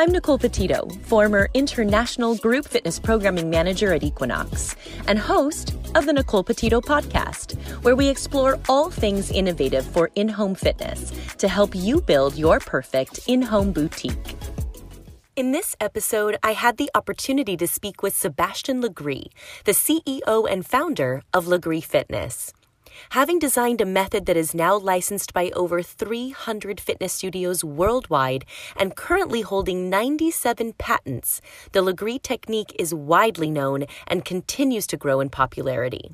[0.00, 4.74] I'm Nicole Petito, former international group fitness programming manager at Equinox,
[5.06, 10.26] and host of the Nicole Petito podcast, where we explore all things innovative for in
[10.26, 14.36] home fitness to help you build your perfect in home boutique.
[15.36, 19.26] In this episode, I had the opportunity to speak with Sebastien Lagree,
[19.66, 22.54] the CEO and founder of Lagree Fitness.
[23.10, 28.44] Having designed a method that is now licensed by over 300 fitness studios worldwide
[28.76, 31.40] and currently holding 97 patents,
[31.72, 36.10] the Lagree technique is widely known and continues to grow in popularity.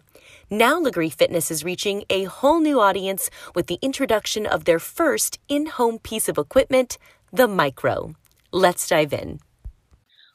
[0.50, 5.38] Now, Lagree Fitness is reaching a whole new audience with the introduction of their first
[5.48, 6.98] in home piece of equipment,
[7.32, 8.14] the Micro.
[8.52, 9.40] Let's dive in.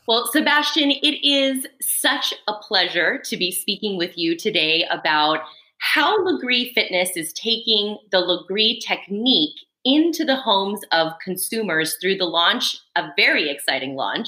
[0.08, 5.40] Well, Sebastien, it is such a pleasure to be speaking with you today about
[5.82, 12.26] how Lagree Fitness is taking the Lagree technique into the homes of consumers through the
[12.26, 14.28] launch, a very exciting launch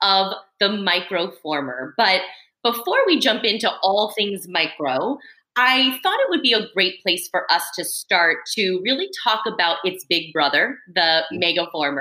[0.00, 1.90] of the microformer.
[1.96, 2.22] But
[2.62, 5.18] before we jump into all things micro,
[5.56, 9.40] I thought it would be a great place for us to start to really talk
[9.46, 12.00] about its big brother, the Megaformer,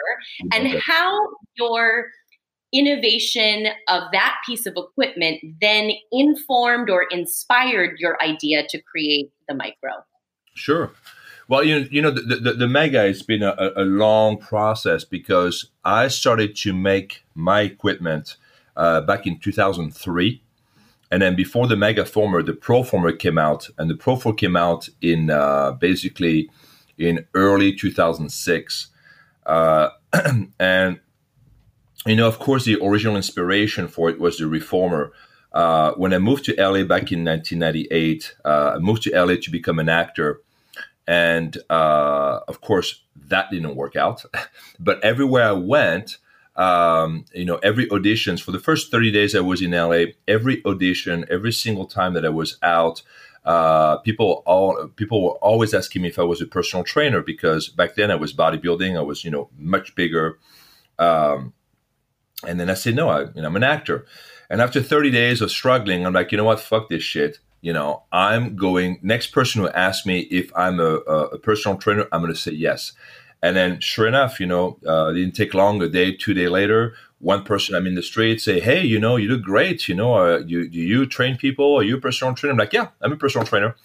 [0.53, 1.20] and how
[1.58, 2.06] your
[2.73, 9.53] innovation of that piece of equipment then informed or inspired your idea to create the
[9.53, 9.91] micro?
[10.53, 10.91] Sure.
[11.47, 15.03] Well, you know, you know the, the, the Mega has been a, a, long process
[15.03, 18.38] because I started to make my equipment
[18.78, 20.41] uh, back in 2003.
[21.11, 25.30] And then before the Megaformer, the Proformer came out, and the Proformer came out in
[25.30, 26.50] uh, basically
[26.97, 28.88] in early 2006.
[29.45, 29.89] Uh,
[30.59, 31.00] and
[32.05, 35.13] you know, of course, the original inspiration for it was the reformer.
[35.53, 39.52] Uh, when I moved to LA back in 1998, uh, I moved to LA to
[39.52, 40.41] become an actor.
[41.07, 44.23] And uh, of course, that didn't work out.
[44.79, 46.17] but everywhere I went,
[46.55, 50.63] um, you know, every auditions for the first 30 days I was in LA, every
[50.66, 53.01] audition, every single time that I was out,
[53.44, 57.69] uh, people all people were always asking me if I was a personal trainer because
[57.69, 58.95] back then I was bodybuilding.
[58.95, 60.38] I was, you know, much bigger.
[61.00, 61.53] Um,
[62.47, 64.06] and then I said, no, I, you know, I'm an actor.
[64.50, 66.59] And after 30 days of struggling, I'm like, you know what?
[66.59, 67.40] Fuck this shit.
[67.62, 72.07] You know, I'm going, next person who asks me if I'm a, a personal trainer,
[72.12, 72.94] I'm going to say yes.
[73.44, 76.96] And then sure enough, you know, uh, didn't take long, a day, two day later,
[77.19, 79.88] one person I'm in the street say, hey, you know, you look great.
[79.88, 81.75] You know, uh, you, do you train people?
[81.75, 82.52] Are you a personal trainer?
[82.52, 83.75] I'm like, yeah, I'm a personal trainer.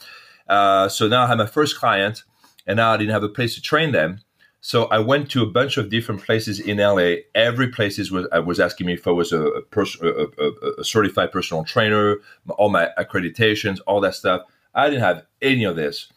[0.48, 2.24] Uh, so now I have my first client
[2.66, 4.20] and now I didn't have a place to train them.
[4.66, 7.18] So I went to a bunch of different places in LA.
[7.36, 10.26] Every place was I was asking me if I was a, a, pers- a,
[10.80, 12.16] a, certified personal trainer,
[12.58, 14.42] all my accreditations, all that stuff.
[14.74, 16.08] I didn't have any of this,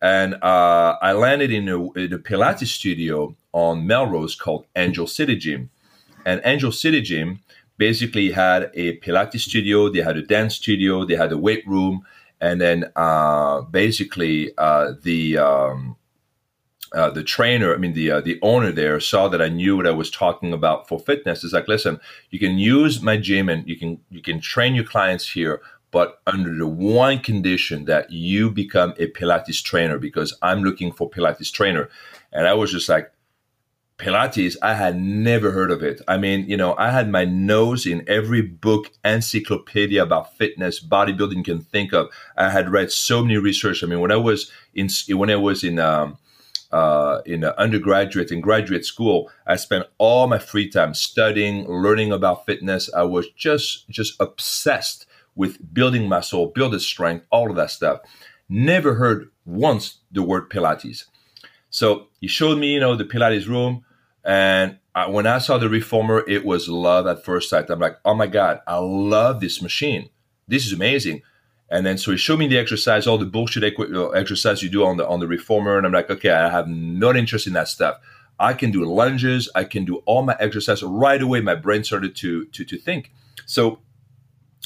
[0.00, 5.36] and uh, I landed in a, in a Pilates studio on Melrose called Angel City
[5.36, 5.68] Gym,
[6.24, 7.40] and Angel City Gym
[7.76, 9.90] basically had a Pilates studio.
[9.90, 11.04] They had a dance studio.
[11.04, 12.06] They had a weight room,
[12.40, 15.96] and then uh, basically uh, the um,
[16.92, 19.86] uh, the trainer, I mean the uh, the owner there saw that I knew what
[19.86, 21.44] I was talking about for fitness.
[21.44, 22.00] It's like, listen,
[22.30, 25.60] you can use my gym and you can you can train your clients here,
[25.90, 31.10] but under the one condition that you become a Pilates trainer because I'm looking for
[31.10, 31.88] Pilates trainer.
[32.32, 33.10] And I was just like,
[33.98, 36.00] Pilates, I had never heard of it.
[36.06, 41.44] I mean, you know, I had my nose in every book, encyclopedia about fitness, bodybuilding
[41.44, 42.08] can think of.
[42.36, 43.82] I had read so many research.
[43.82, 46.16] I mean, when I was in when I was in um,
[46.70, 52.46] uh, in undergraduate and graduate school, I spent all my free time studying, learning about
[52.46, 52.92] fitness.
[52.92, 58.00] I was just just obsessed with building muscle, building strength, all of that stuff.
[58.48, 61.04] Never heard once the word Pilates.
[61.70, 63.84] So he showed me, you know, the Pilates room,
[64.24, 67.70] and I, when I saw the reformer, it was love at first sight.
[67.70, 70.10] I'm like, oh my god, I love this machine.
[70.48, 71.22] This is amazing.
[71.70, 73.62] And then so he showed me the exercise, all the bullshit
[74.14, 77.14] exercise you do on the on the reformer, and I'm like, okay, I have no
[77.14, 77.98] interest in that stuff.
[78.40, 81.40] I can do lunges, I can do all my exercise right away.
[81.40, 83.12] My brain started to to to think.
[83.44, 83.80] So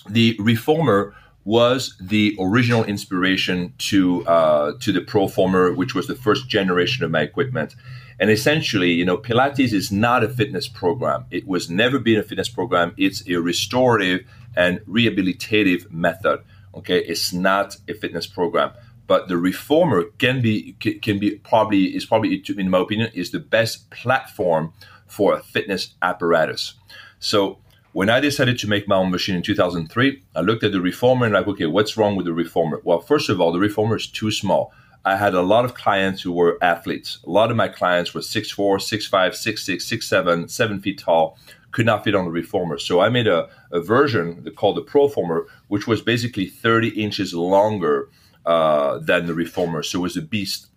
[0.08, 1.14] the reformer
[1.44, 7.10] was the original inspiration to uh, to the Proformer, which was the first generation of
[7.10, 7.75] my equipment.
[8.20, 11.25] And essentially, you know, Pilates is not a fitness program.
[11.32, 12.94] It was never been a fitness program.
[12.96, 14.20] It's a restorative
[14.55, 16.40] and rehabilitative method.
[16.74, 18.72] Okay, it's not a fitness program,
[19.06, 23.38] but the reformer can be can be probably is probably in my opinion is the
[23.38, 24.72] best platform
[25.06, 26.74] for a fitness apparatus.
[27.19, 27.58] So
[27.92, 31.26] when I decided to make my own machine in 2003, I looked at the reformer
[31.26, 32.80] and like, okay, what's wrong with the reformer?
[32.84, 34.72] Well, first of all, the reformer is too small.
[35.04, 37.19] I had a lot of clients who were athletes.
[37.26, 41.36] A lot of my clients were 6'4, 6'5, 6'6, 6'7, 7 feet tall,
[41.72, 42.78] could not fit on the reformer.
[42.78, 48.08] So I made a, a version called the Proformer, which was basically 30 inches longer
[48.46, 49.82] uh, than the reformer.
[49.82, 50.69] So it was a beast.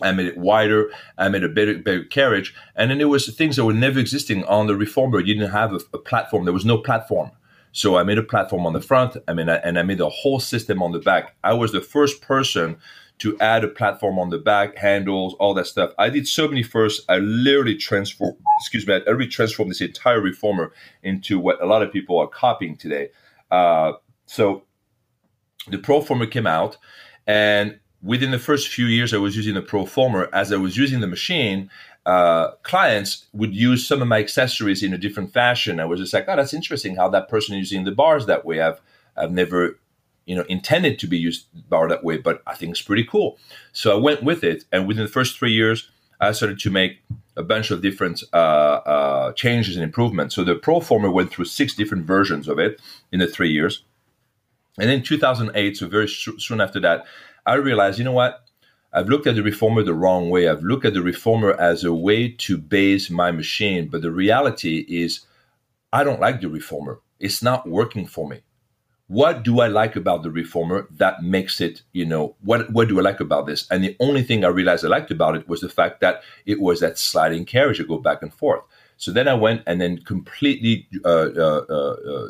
[0.00, 0.90] I made it wider.
[1.18, 2.54] I made a better, better carriage.
[2.74, 5.20] And then there was things that were never existing on the reformer.
[5.20, 6.44] You didn't have a, a platform.
[6.44, 7.30] There was no platform.
[7.72, 9.16] So I made a platform on the front.
[9.26, 11.34] I mean, and I made a whole system on the back.
[11.42, 12.76] I was the first person
[13.18, 15.92] to add a platform on the back, handles, all that stuff.
[15.98, 17.02] I did so many first.
[17.08, 20.72] I literally transformed, excuse me, I literally transformed this entire reformer
[21.02, 23.10] into what a lot of people are copying today.
[23.50, 23.92] Uh,
[24.26, 24.64] so
[25.68, 26.78] the Proformer came out,
[27.26, 31.00] and within the first few years I was using the Proformer, as I was using
[31.00, 31.70] the machine,
[32.04, 35.78] uh, clients would use some of my accessories in a different fashion.
[35.78, 38.44] I was just like, oh, that's interesting how that person is using the bars that
[38.44, 38.60] way.
[38.60, 38.80] I've
[39.16, 39.78] I've never
[40.26, 43.38] you know intended to be used bar that way, but I think it's pretty cool.
[43.72, 45.90] So I went with it, and within the first three years,
[46.20, 47.02] I started to make
[47.36, 50.34] a bunch of different uh, uh, changes and improvements.
[50.34, 52.80] So the Proformer went through six different versions of it
[53.12, 53.84] in the three years,
[54.78, 57.04] and in 2008, so very sh- soon after that,
[57.46, 58.41] I realized, you know what?
[58.92, 60.48] I've looked at the reformer the wrong way.
[60.48, 64.84] I've looked at the reformer as a way to base my machine, but the reality
[64.88, 65.20] is
[65.92, 67.00] I don't like the reformer.
[67.18, 68.42] It's not working for me
[69.12, 72.98] what do I like about the reformer that makes it, you know, what what do
[72.98, 73.66] I like about this?
[73.70, 76.62] And the only thing I realized I liked about it was the fact that it
[76.62, 78.62] was that sliding carriage to go back and forth.
[78.96, 82.28] So then I went and then completely uh, uh, uh,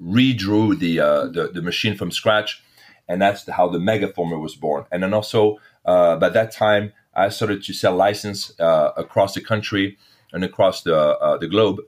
[0.00, 2.62] redrew the, uh, the, the machine from scratch,
[3.08, 4.84] and that's how the Megaformer was born.
[4.92, 9.40] And then also uh, by that time, I started to sell license uh, across the
[9.40, 9.98] country
[10.32, 11.80] and across the the globe.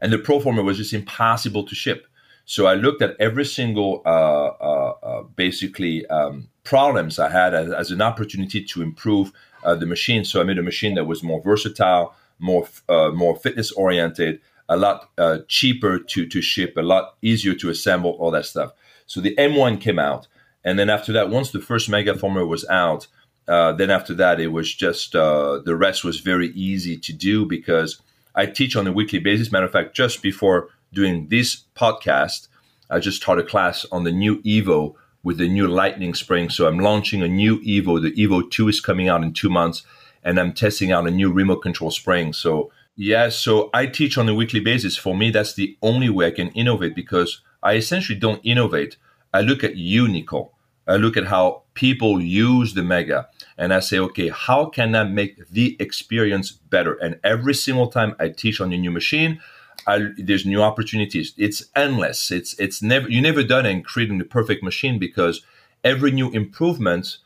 [0.00, 2.06] And the Proformer was just impossible to ship
[2.46, 7.72] so I looked at every single, uh, uh, uh, basically, um, problems I had as,
[7.72, 9.32] as, an opportunity to improve
[9.64, 10.24] uh, the machine.
[10.24, 14.76] So I made a machine that was more versatile, more uh, more fitness oriented, a
[14.76, 18.72] lot uh, cheaper to to ship, a lot easier to assemble, all that stuff.
[19.06, 20.28] So the M1 came out,
[20.64, 23.06] and then after that, once the first Megaformer was out,
[23.46, 27.44] uh, then after that, it was just uh, the rest was very easy to do
[27.44, 28.00] because
[28.34, 29.52] I teach on a weekly basis.
[29.52, 32.48] Matter of fact, just before doing this podcast,
[32.88, 36.48] I just taught a class on the new Evo with the new lightning spring.
[36.48, 38.00] So I'm launching a new Evo.
[38.00, 39.82] The Evo 2 is coming out in two months,
[40.22, 42.32] and I'm testing out a new remote control spring.
[42.32, 44.96] So, yeah, so I teach on a weekly basis.
[44.96, 48.96] For me, that's the only way I can innovate because I essentially don't innovate.
[49.32, 50.53] I look at you, Nicole.
[50.86, 55.04] I look at how people use the Mega and I say, okay, how can I
[55.04, 56.94] make the experience better?
[56.94, 59.40] And every single time I teach on a new machine,
[59.86, 61.34] I, there's new opportunities.
[61.36, 62.30] It's endless.
[62.30, 65.42] It's it's never you never done in creating the perfect machine because
[65.82, 67.18] every new improvement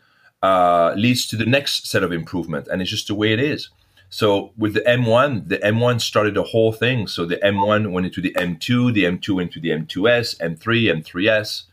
[0.43, 3.70] uh, leads to the next set of improvement, and it's just the way it is.
[4.10, 7.06] So with the M1, the M1 started the whole thing.
[7.06, 11.64] So the M1 went into the M2, the M2 went into the M2S, M3, M3S,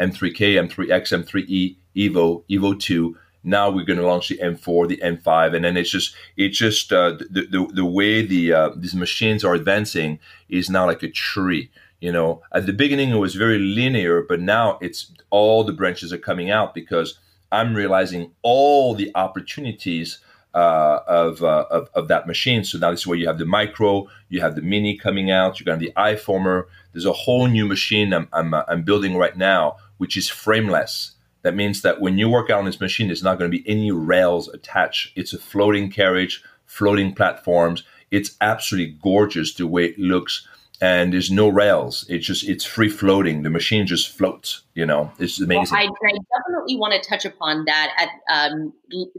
[0.00, 5.54] M3K, M3X, M3E, Evo, Evo 2, now we're going to launch the M4, the M5,
[5.54, 9.44] and then it's just it's just uh, the, the the way the uh, these machines
[9.44, 10.18] are advancing
[10.48, 11.70] is now like a tree.
[12.00, 16.12] You know, at the beginning it was very linear, but now it's all the branches
[16.12, 17.18] are coming out because
[17.52, 20.18] I'm realizing all the opportunities
[20.54, 22.62] uh, of, uh, of, of that machine.
[22.64, 25.58] So now this is where you have the micro, you have the mini coming out,
[25.58, 26.64] you got the iFormer.
[26.92, 31.12] There's a whole new machine I'm I'm, uh, I'm building right now, which is frameless.
[31.42, 33.68] That means that when you work out on this machine, there's not going to be
[33.68, 35.12] any rails attached.
[35.14, 37.84] It's a floating carriage, floating platforms.
[38.10, 40.46] It's absolutely gorgeous the way it looks.
[40.80, 42.04] And there's no rails.
[42.08, 43.42] It's just it's free floating.
[43.42, 44.62] The machine just floats.
[44.74, 45.68] You know, it's amazing.
[45.70, 48.72] Well, I, I, definitely want to touch upon that at um,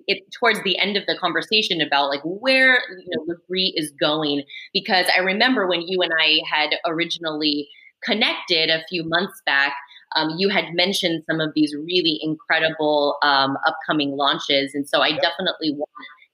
[0.08, 4.44] it, towards the end of the conversation about like where you know Lagree is going
[4.74, 7.70] because I remember when you and I had originally
[8.04, 9.76] connected a few months back
[10.16, 14.74] um, you had mentioned some of these really incredible um, upcoming launches.
[14.74, 15.22] And so I yep.
[15.22, 15.90] definitely want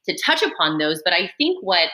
[0.07, 1.01] to touch upon those.
[1.03, 1.89] But I think what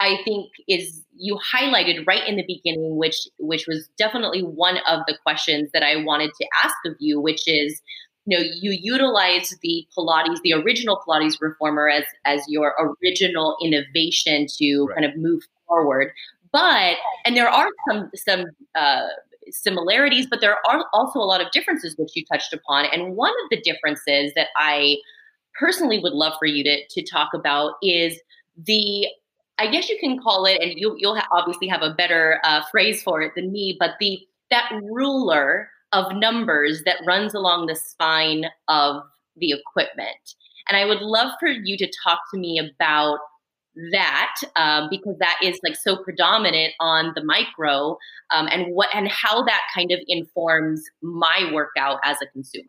[0.00, 5.00] I think is you highlighted right in the beginning, which which was definitely one of
[5.06, 7.80] the questions that I wanted to ask of you, which is,
[8.26, 14.46] you know, you utilize the Pilates, the original Pilates reformer as as your original innovation
[14.58, 14.96] to right.
[14.96, 16.12] kind of move forward.
[16.52, 18.44] But and there are some some
[18.74, 19.06] uh,
[19.52, 22.86] similarities, but there are also a lot of differences, which you touched upon.
[22.86, 24.96] And one of the differences that I
[25.58, 28.20] personally would love for you to, to talk about is
[28.56, 29.08] the
[29.58, 33.02] I guess you can call it, and you, you'll obviously have a better uh, phrase
[33.02, 34.18] for it than me, but the
[34.50, 39.02] that ruler of numbers that runs along the spine of
[39.36, 40.34] the equipment.
[40.68, 43.18] And I would love for you to talk to me about
[43.90, 47.96] that um, because that is like so predominant on the micro
[48.32, 52.66] um, and what and how that kind of informs my workout as a consumer.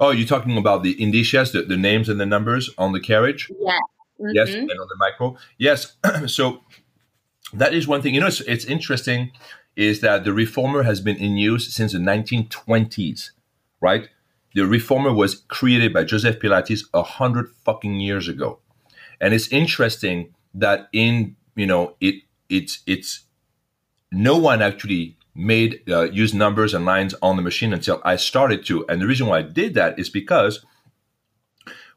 [0.00, 3.50] Oh, you're talking about the indices the, the names and the numbers on the carriage?
[3.60, 3.80] Yes.
[4.20, 4.30] Mm-hmm.
[4.34, 5.36] Yes, and on the micro.
[5.58, 5.96] Yes.
[6.26, 6.62] so
[7.52, 8.14] that is one thing.
[8.14, 9.32] You know, it's, it's interesting
[9.76, 13.30] is that the reformer has been in use since the 1920s,
[13.80, 14.08] right?
[14.54, 18.58] The reformer was created by Joseph Pilates a hundred fucking years ago,
[19.20, 23.24] and it's interesting that in you know it it's it's
[24.10, 28.64] no one actually made uh, use numbers and lines on the machine until I started
[28.66, 30.64] to, and the reason why I did that is because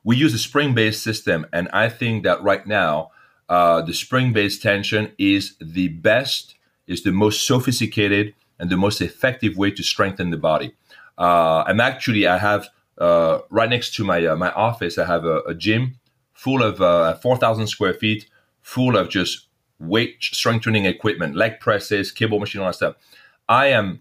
[0.03, 3.11] we use a spring-based system, and I think that right now
[3.49, 6.55] uh, the spring-based tension is the best
[6.87, 10.73] is the most sophisticated and the most effective way to strengthen the body.
[11.17, 15.25] Uh, I'm actually I have uh, right next to my uh, my office I have
[15.25, 15.95] a, a gym
[16.41, 18.25] full of uh, 4,000 square feet,
[18.63, 19.45] full of just
[19.77, 22.95] weight strengthening equipment, leg presses, cable machine, all that stuff.
[23.48, 24.00] I am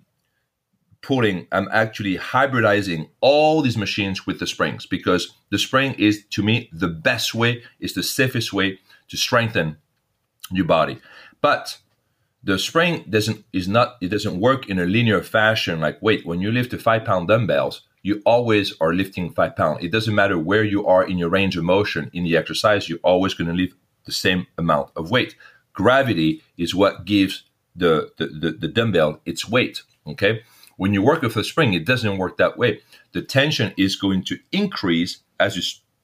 [1.03, 6.43] putting, I'm actually hybridizing all these machines with the springs because the spring is to
[6.43, 8.79] me the best way, is the safest way
[9.09, 9.77] to strengthen
[10.51, 10.99] your body.
[11.43, 11.77] But
[12.43, 16.41] the spring doesn't is not it doesn't work in a linear fashion like wait when
[16.41, 20.39] you lift the five pound dumbbells you always are lifting five pound it doesn't matter
[20.39, 23.55] where you are in your range of motion in the exercise you're always going to
[23.55, 25.35] lift the same amount of weight.
[25.73, 27.45] Gravity is what gives
[27.77, 30.43] the, the, the, the dumbbell its weight okay?
[30.77, 32.81] When you work with a spring it doesn't work that way.
[33.13, 35.63] The tension is going to increase as you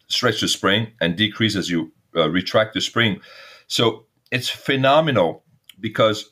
[0.08, 3.20] stretch the spring and decrease as you uh, retract the spring.
[3.66, 5.44] So it's phenomenal
[5.78, 6.30] because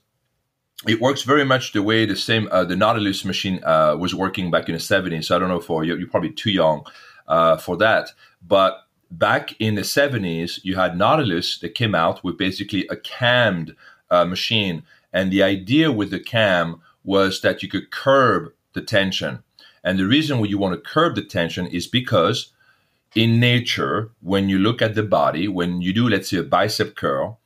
[0.86, 4.50] it works very much the way the same uh, the Nautilus machine uh, was working
[4.50, 5.24] back in the 70s.
[5.24, 6.84] So I don't know for you, you're probably too young
[7.26, 8.10] uh, for that,
[8.46, 13.74] but back in the 70s, you had Nautilus that came out with basically a cammed
[14.10, 19.42] uh, machine, and the idea with the cam was that you could curb the tension.
[19.82, 22.52] And the reason why you want to curb the tension is because
[23.14, 26.96] in nature, when you look at the body, when you do, let's say, a bicep
[26.96, 27.38] curl,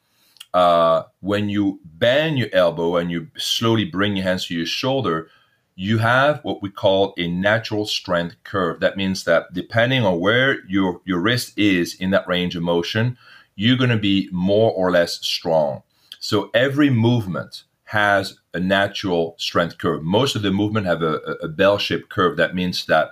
[0.54, 5.28] uh, when you bend your elbow and you slowly bring your hands to your shoulder,
[5.74, 8.80] you have what we call a natural strength curve.
[8.80, 13.16] That means that depending on where your, your wrist is in that range of motion,
[13.54, 15.82] you're going to be more or less strong.
[16.18, 20.02] So every movement has a natural strength curve.
[20.02, 22.36] Most of the movement have a, a bell-shaped curve.
[22.36, 23.10] That means that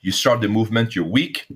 [0.00, 1.46] you start the movement, you're weak,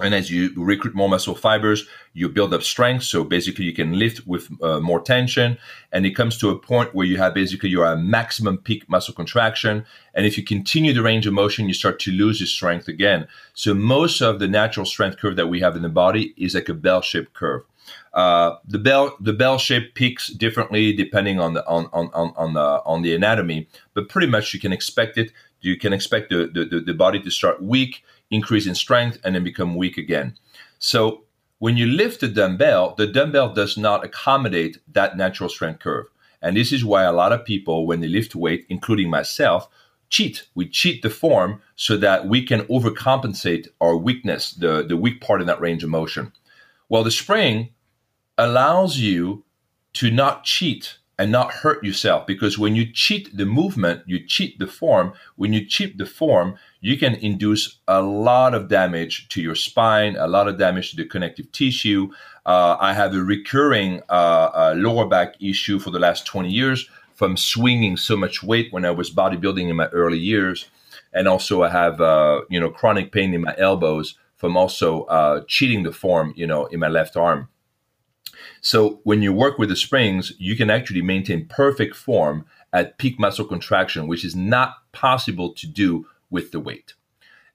[0.00, 3.04] and as you recruit more muscle fibers, you build up strength.
[3.04, 5.58] So basically, you can lift with uh, more tension.
[5.92, 9.84] And it comes to a point where you have basically your maximum peak muscle contraction.
[10.14, 13.26] And if you continue the range of motion, you start to lose your strength again.
[13.54, 16.68] So most of the natural strength curve that we have in the body is like
[16.68, 17.62] a bell-shaped curve.
[18.12, 22.52] Uh, the bell the bell shape peaks differently depending on the on on on on
[22.52, 25.32] the, on the anatomy, but pretty much you can expect it.
[25.60, 29.44] You can expect the, the, the body to start weak increase in strength, and then
[29.44, 30.36] become weak again.
[30.78, 31.24] So
[31.58, 36.06] when you lift the dumbbell, the dumbbell does not accommodate that natural strength curve.
[36.40, 39.68] And this is why a lot of people, when they lift weight, including myself,
[40.08, 40.46] cheat.
[40.54, 45.40] We cheat the form so that we can overcompensate our weakness, the, the weak part
[45.40, 46.32] in that range of motion.
[46.88, 47.70] Well, the spring
[48.38, 49.44] allows you
[49.94, 54.58] to not cheat and not hurt yourself because when you cheat the movement, you cheat
[54.58, 55.12] the form.
[55.34, 60.16] When you cheat the form, you can induce a lot of damage to your spine,
[60.16, 62.10] a lot of damage to the connective tissue.
[62.46, 66.88] Uh, I have a recurring uh, uh, lower back issue for the last 20 years
[67.14, 70.66] from swinging so much weight when I was bodybuilding in my early years.
[71.12, 75.42] And also, I have uh, you know chronic pain in my elbows from also uh,
[75.48, 77.48] cheating the form, you know, in my left arm.
[78.60, 83.18] So when you work with the springs, you can actually maintain perfect form at peak
[83.18, 86.94] muscle contraction, which is not possible to do with the weight.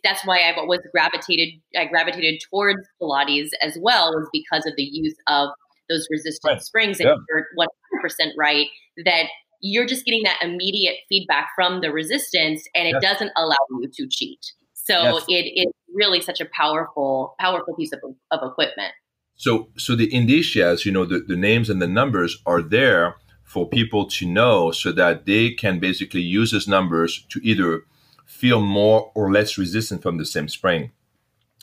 [0.04, 4.84] That's why I've always gravitated I gravitated towards Pilates as well, was because of the
[4.84, 5.50] use of
[5.90, 6.62] those resistant right.
[6.62, 7.00] springs.
[7.00, 7.16] And yeah.
[7.30, 8.68] you're 100% right
[9.06, 9.26] that
[9.62, 13.14] you're just getting that immediate feedback from the resistance and it yes.
[13.14, 14.52] doesn't allow you to cheat.
[14.74, 15.26] So yes.
[15.30, 18.92] it is really such a powerful, powerful piece of, of equipment.
[19.36, 23.68] So, so the indicias, you know, the, the names and the numbers are there for
[23.68, 27.84] people to know so that they can basically use those numbers to either
[28.25, 30.92] feel more or less resistant from the same spring.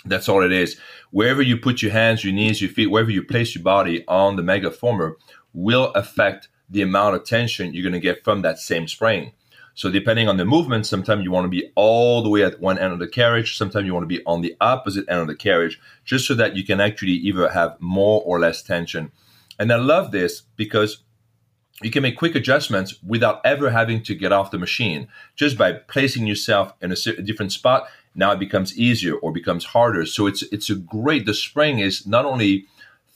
[0.05, 0.79] That's all it is.
[1.11, 4.37] Wherever you put your hands, your knees, your feet, wherever you place your body on
[4.37, 5.15] the megaformer
[5.53, 9.33] will affect the amount of tension you're going to get from that same spring.
[9.81, 12.79] So depending on the movement, sometimes you want to be all the way at one
[12.79, 13.57] end of the carriage.
[13.57, 16.55] Sometimes you want to be on the opposite end of the carriage, just so that
[16.55, 19.11] you can actually either have more or less tension.
[19.59, 20.99] And I love this because
[21.81, 25.09] you can make quick adjustments without ever having to get off the machine.
[25.35, 30.05] Just by placing yourself in a, different spot, now it becomes easier or becomes harder.
[30.05, 31.25] So it's it's a great.
[31.25, 32.67] The spring is not only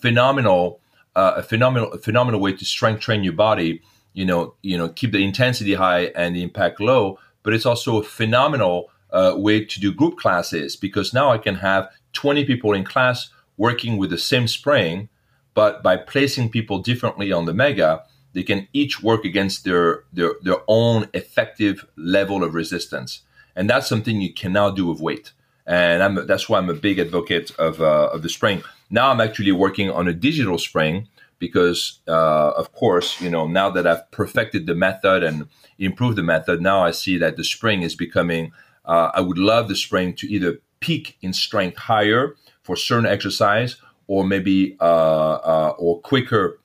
[0.00, 0.80] phenomenal,
[1.14, 3.82] uh, a phenomenal a phenomenal way to strength train your body
[4.14, 7.18] you know, you know, keep the intensity high and the impact low.
[7.42, 11.56] But it's also a phenomenal uh, way to do group classes because now I can
[11.56, 15.08] have 20 people in class working with the same spring,
[15.52, 20.32] but by placing people differently on the mega, they can each work against their their
[20.42, 23.22] their own effective level of resistance,
[23.54, 25.32] and that's something you can now do with weight.
[25.66, 28.62] And I'm, that's why I'm a big advocate of uh, of the spring.
[28.90, 33.70] Now I'm actually working on a digital spring because uh, of course you know now
[33.70, 35.48] that i've perfected the method and
[35.78, 38.52] improved the method now i see that the spring is becoming
[38.84, 43.76] uh, i would love the spring to either peak in strength higher for certain exercise
[44.06, 46.60] or maybe uh, uh or quicker.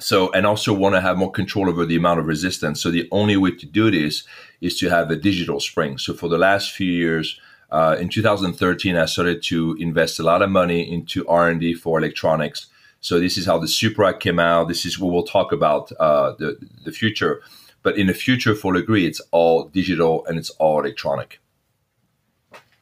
[0.00, 2.82] So and also want to have more control over the amount of resistance.
[2.82, 4.24] So the only way to do this
[4.60, 5.98] is to have a digital spring.
[5.98, 7.38] So for the last few years
[7.70, 12.66] uh, in 2013 i started to invest a lot of money into r&d for electronics
[13.04, 14.68] so this is how the Supra came out.
[14.68, 16.56] This is what we'll talk about uh, the
[16.86, 17.42] the future.
[17.82, 21.38] But in the future, for Lagree, it's all digital and it's all electronic.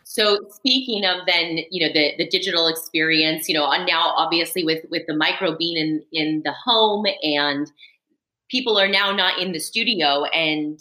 [0.04, 4.84] So speaking of then, you know, the, the digital experience, you know, now obviously with
[4.90, 7.72] with the micro being in in the home and
[8.48, 10.78] people are now not in the studio and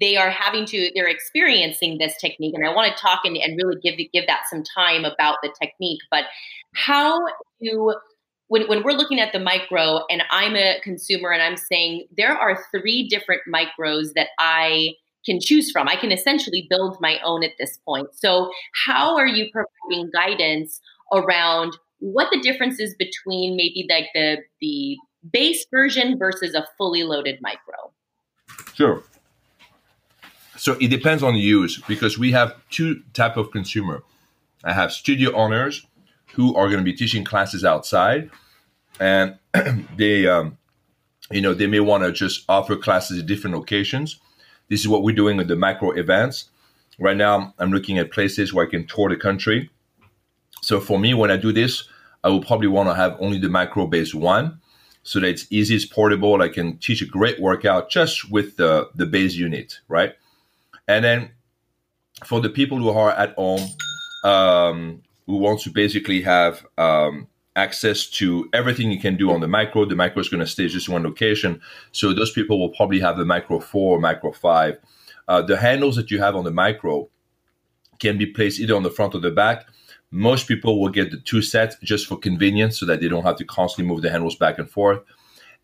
[0.00, 3.58] they are having to they're experiencing this technique and i want to talk and, and
[3.62, 6.24] really give give that some time about the technique but
[6.74, 7.20] how
[7.60, 7.94] do
[8.52, 12.36] when, when we're looking at the micro and I'm a consumer and I'm saying there
[12.36, 14.90] are three different micros that I
[15.24, 15.88] can choose from.
[15.88, 18.08] I can essentially build my own at this point.
[18.14, 18.50] So,
[18.84, 20.82] how are you providing guidance
[21.14, 24.98] around what the difference is between maybe like the the
[25.32, 27.90] base version versus a fully loaded micro?
[28.74, 29.02] Sure.
[30.58, 34.02] So it depends on the use because we have two type of consumer.
[34.62, 35.86] I have studio owners
[36.34, 38.30] who are going to be teaching classes outside
[39.02, 39.38] and
[39.96, 40.56] they um,
[41.30, 44.20] you know they may want to just offer classes at different locations.
[44.68, 46.48] This is what we're doing with the macro events.
[46.98, 49.70] Right now i'm looking at places where i can tour the country.
[50.62, 51.84] So for me when i do this
[52.22, 54.60] i will probably want to have only the macro base one
[55.02, 58.88] so that it's easy it's portable i can teach a great workout just with the,
[58.94, 60.12] the base unit right?
[60.86, 61.30] And then
[62.24, 63.66] for the people who are at home
[64.22, 69.48] um, who want to basically have um, access to everything you can do on the
[69.48, 69.84] micro.
[69.84, 71.60] The micro is going to stay just one location.
[71.92, 74.78] So those people will probably have the micro 4 or micro 5.
[75.28, 77.08] Uh, the handles that you have on the micro
[77.98, 79.66] can be placed either on the front or the back.
[80.10, 83.36] Most people will get the two sets just for convenience so that they don't have
[83.36, 85.00] to constantly move the handles back and forth.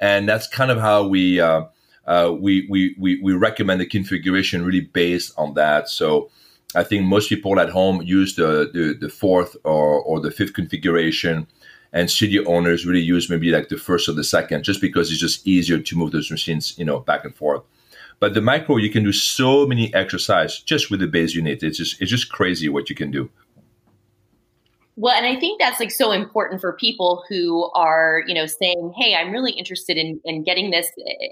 [0.00, 1.64] And that's kind of how we, uh,
[2.06, 5.88] uh, we, we, we, we recommend the configuration really based on that.
[5.88, 6.30] So
[6.74, 10.54] I think most people at home use the, the, the fourth or, or the fifth
[10.54, 11.46] configuration
[11.92, 15.20] and studio owners really use maybe like the first or the second just because it's
[15.20, 17.62] just easier to move those machines you know back and forth.
[18.20, 21.62] But the micro you can do so many exercise just with the base unit.
[21.62, 23.30] It's just it's just crazy what you can do.
[25.00, 28.94] Well, and I think that's like so important for people who are, you know, saying,
[28.96, 30.90] "Hey, I'm really interested in in getting this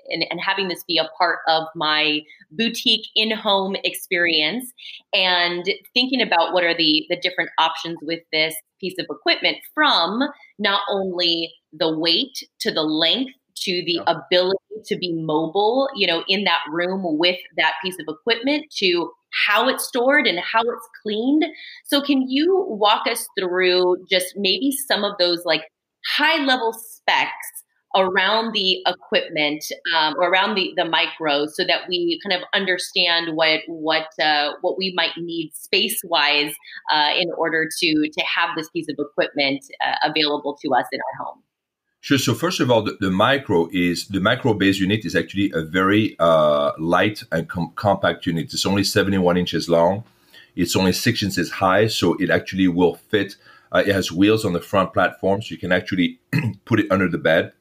[0.09, 2.21] and, and having this be a part of my
[2.53, 4.73] boutique in-home experience,"
[5.12, 5.64] and
[5.95, 10.23] thinking about what are the the different options with this piece of equipment, from
[10.59, 16.23] not only the weight to the length to the ability to be mobile, you know,
[16.29, 19.11] in that room with that piece of equipment to
[19.47, 21.45] how it's stored and how it's cleaned.
[21.85, 25.62] So, can you walk us through just maybe some of those like
[26.17, 29.64] high level specs around the equipment
[29.96, 34.53] um, or around the the micro, so that we kind of understand what what uh,
[34.61, 36.53] what we might need space wise
[36.92, 41.01] uh, in order to to have this piece of equipment uh, available to us in
[41.01, 41.42] our home.
[42.07, 42.18] Sure.
[42.18, 45.62] So first of all, the, the, micro is the micro base unit is actually a
[45.62, 48.55] very uh, light and com- compact unit.
[48.55, 50.05] It's only 71 inches long.
[50.55, 53.35] It's only six inches high, so it actually will fit.
[53.72, 56.20] Uh, it has wheels on the front platform, so you can actually
[56.64, 57.53] put it under the bed.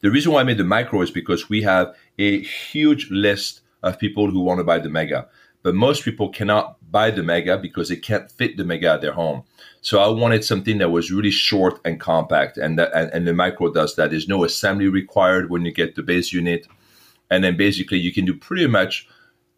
[0.00, 3.98] The reason why I made the micro is because we have a huge list of
[3.98, 5.28] people who want to buy the mega,
[5.62, 9.12] but most people cannot buy the mega because they can't fit the mega at their
[9.12, 9.42] home.
[9.80, 13.34] So I wanted something that was really short and compact, and that and, and the
[13.34, 14.10] micro does that.
[14.10, 16.66] There's no assembly required when you get the base unit.
[17.30, 19.08] and then basically you can do pretty much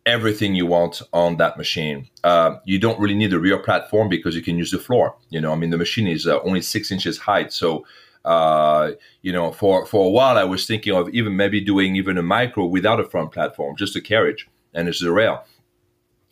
[0.07, 2.09] everything you want on that machine.
[2.25, 5.15] Uh, you don't really need a rear platform because you can use the floor.
[5.29, 7.85] You know, I mean, the machine is uh, only six inches high, so
[8.25, 12.19] uh, you know, for for a while I was thinking of even maybe doing even
[12.19, 15.45] a micro without a front platform, just a carriage and it's a rail.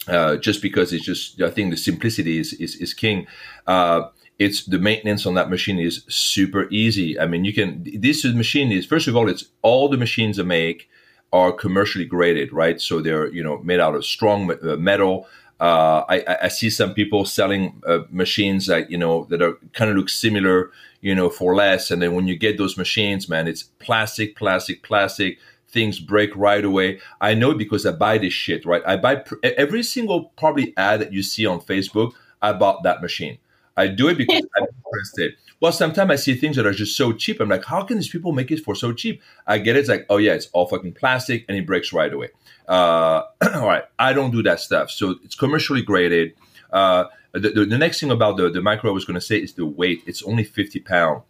[0.07, 3.27] Uh, just because it's just, I think the simplicity is is, is king.
[3.67, 7.19] Uh, it's the maintenance on that machine is super easy.
[7.19, 10.45] I mean, you can this machine is first of all, it's all the machines I
[10.45, 10.89] make
[11.33, 12.81] are commercially graded, right?
[12.81, 15.27] So they're you know made out of strong uh, metal.
[15.61, 19.91] Uh, I, I, see some people selling uh, machines that you know that are kind
[19.91, 21.91] of look similar, you know, for less.
[21.91, 25.39] And then when you get those machines, man, it's plastic, plastic, plastic.
[25.71, 26.99] Things break right away.
[27.21, 28.83] I know because I buy this shit, right?
[28.87, 32.13] I buy pr- every single probably ad that you see on Facebook.
[32.41, 33.39] I bought that machine.
[33.77, 35.35] I do it because I'm interested.
[35.61, 37.41] Well, sometimes I see things that are just so cheap.
[37.41, 39.21] I'm like, how can these people make it for so cheap?
[39.45, 39.81] I get it.
[39.81, 42.29] It's like, oh yeah, it's all fucking plastic and it breaks right away.
[42.69, 43.23] Uh,
[43.55, 44.89] all right, I don't do that stuff.
[44.89, 46.35] So it's commercially graded.
[46.73, 49.37] Uh, the, the, the, next thing about the, the micro I was going to say
[49.37, 50.03] is the weight.
[50.07, 51.23] It's only 50 pounds.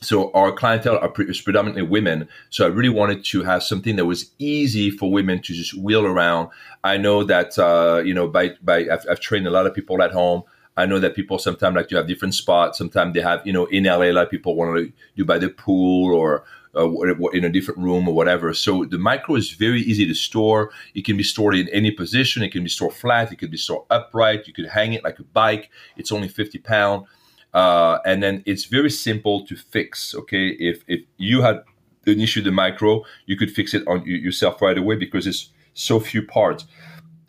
[0.00, 2.28] So our clientele are pre- predominantly women.
[2.50, 6.06] So I really wanted to have something that was easy for women to just wheel
[6.06, 6.50] around.
[6.84, 10.00] I know that, uh, you know, by, by I've, I've trained a lot of people
[10.02, 10.42] at home.
[10.76, 12.78] I know that people sometimes like to have different spots.
[12.78, 16.14] Sometimes they have, you know, in LA, like people want to do by the pool
[16.14, 16.44] or
[16.76, 16.90] uh,
[17.30, 18.52] in a different room or whatever.
[18.54, 20.70] So the micro is very easy to store.
[20.94, 22.42] It can be stored in any position.
[22.42, 23.32] It can be stored flat.
[23.32, 24.46] It can be stored upright.
[24.46, 25.70] You could hang it like a bike.
[25.96, 27.06] It's only 50 pound.
[27.54, 30.14] Uh, and then it's very simple to fix.
[30.14, 30.48] Okay.
[30.48, 31.62] If, if you had
[32.06, 35.50] an issue with the micro, you could fix it on yourself right away because it's
[35.74, 36.66] so few parts.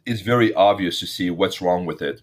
[0.06, 2.22] It's very obvious to see what's wrong with it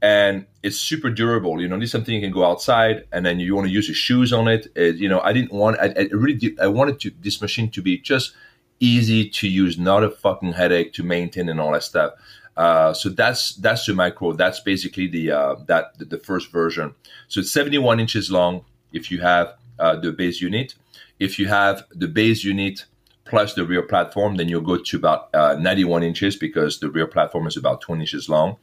[0.00, 1.60] and it's super durable.
[1.60, 3.88] You know, this is something you can go outside, and then you want to use
[3.88, 4.68] your shoes on it.
[4.76, 5.78] it you know, I didn't want.
[5.80, 6.60] I, I really did.
[6.60, 8.34] I wanted to this machine to be just
[8.80, 12.12] easy to use, not a fucking headache to maintain and all that stuff.
[12.56, 14.32] Uh, so that's that's the micro.
[14.32, 16.94] That's basically the uh, that the, the, first version.
[17.28, 18.64] So it's 71 inches long.
[18.92, 20.74] If you have uh, the base unit,
[21.20, 22.84] if you have the base unit
[23.24, 27.06] plus the rear platform, then you'll go to about uh, 91 inches because the rear
[27.06, 28.56] platform is about 20 inches long.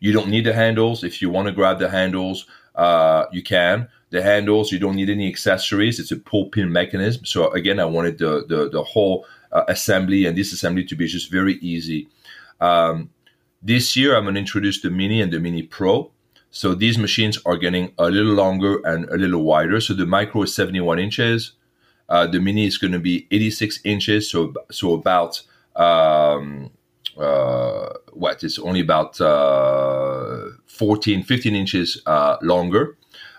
[0.00, 1.04] You don't need the handles.
[1.04, 3.88] If you want to grab the handles, uh, you can.
[4.10, 5.98] The handles, you don't need any accessories.
[5.98, 7.24] It's a pull pin mechanism.
[7.24, 11.30] So again, I wanted the the, the whole uh, assembly and disassembly to be just
[11.30, 12.08] very easy.
[12.60, 13.10] Um,
[13.62, 16.10] this year, I'm going to introduce the Mini and the Mini Pro.
[16.50, 19.80] So these machines are getting a little longer and a little wider.
[19.80, 21.52] So the Micro is 71 inches.
[22.08, 24.28] Uh, the Mini is going to be 86 inches.
[24.28, 25.42] So so about
[25.76, 26.70] um,
[27.16, 32.96] what it's only about uh, 14 15 inches uh, longer.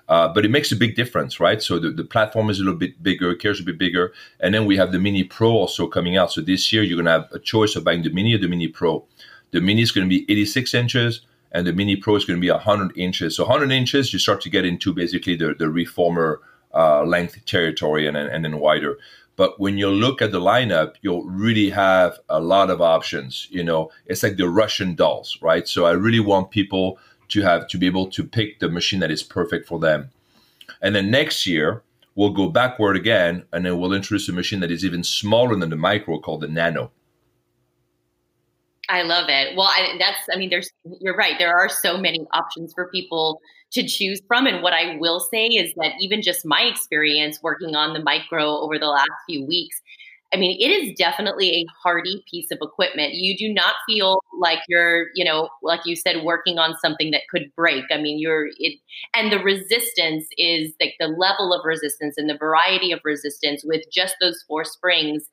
[0.10, 1.62] Uh, but it makes a big difference right?
[1.62, 4.14] So the, the platform is a little bit bigger carries a bit bigger.
[4.40, 6.32] And then we have the mini pro also coming out.
[6.32, 8.68] So this year you're to have a choice of buying the mini or the mini
[8.68, 9.06] pro.
[9.52, 11.22] The mini is to be 86 inches
[11.54, 13.38] and the mini pro is going to be 100 inches.
[13.38, 16.42] So 100 inches you start to get into basically the, the reformer
[16.74, 18.98] uh, length territory and, and then wider
[19.36, 23.48] but when you look at the lineup, you'll really have a lot of options.
[23.50, 25.67] You know, it's like the Russian dolls, right?
[25.67, 29.12] So I really want people to have to be able to pick the machine that
[29.12, 30.10] is perfect for them.
[30.82, 31.82] And then next year,
[32.15, 35.69] we'll go backward again, and then we'll introduce a machine that is even smaller than
[35.69, 36.91] the micro called the nano.
[38.89, 39.56] I love it.
[39.56, 40.69] Well, I, that's, I mean, there's,
[41.00, 41.39] you're right.
[41.39, 43.41] There are so many options for people
[43.74, 44.46] to choose from.
[44.46, 48.58] And what I will say is that even just my experience working on the micro
[48.58, 49.82] over the last few weeks,
[50.34, 53.14] I mean, it is definitely a hardy piece of equipment.
[53.14, 57.22] You do not feel like you're, you know, like you said, working on something that
[57.30, 57.86] could break.
[57.92, 58.80] I mean, you're it,
[59.14, 63.84] and the resistance is like the level of resistance and the variety of resistance with
[63.92, 65.24] just those four springs.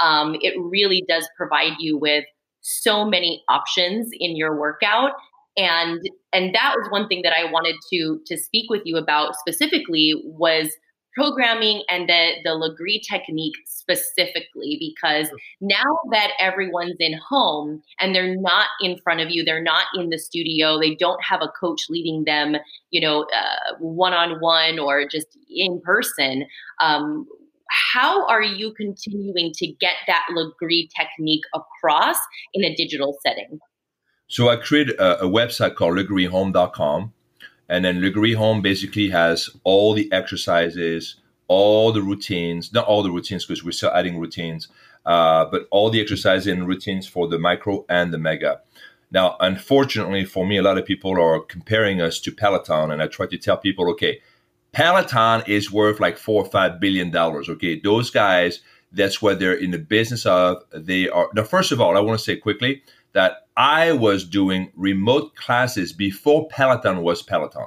[0.00, 2.24] Um, it really does provide you with
[2.60, 5.12] so many options in your workout
[5.58, 6.00] and
[6.32, 10.14] and that was one thing that i wanted to to speak with you about specifically
[10.24, 10.70] was
[11.14, 15.28] programming and the the Lagree technique specifically because
[15.60, 20.10] now that everyone's in home and they're not in front of you they're not in
[20.10, 22.56] the studio they don't have a coach leading them
[22.90, 23.26] you know
[23.80, 26.46] one on one or just in person
[26.80, 27.26] um,
[27.92, 32.16] how are you continuing to get that Lagree technique across
[32.54, 33.58] in a digital setting
[34.28, 37.12] so I created a, a website called lagreehome.com.
[37.70, 41.16] And then Lagree Home basically has all the exercises,
[41.48, 44.68] all the routines, not all the routines because we're still adding routines,
[45.04, 48.60] uh, but all the exercises and routines for the micro and the mega.
[49.10, 53.06] Now, unfortunately for me, a lot of people are comparing us to Peloton, and I
[53.06, 54.20] try to tell people, okay,
[54.72, 57.48] Peloton is worth like four or five billion dollars.
[57.48, 58.60] Okay, those guys
[58.92, 60.62] That's what they're in the business of.
[60.72, 61.44] They are now.
[61.44, 66.48] First of all, I want to say quickly that I was doing remote classes before
[66.48, 67.66] Peloton was Peloton.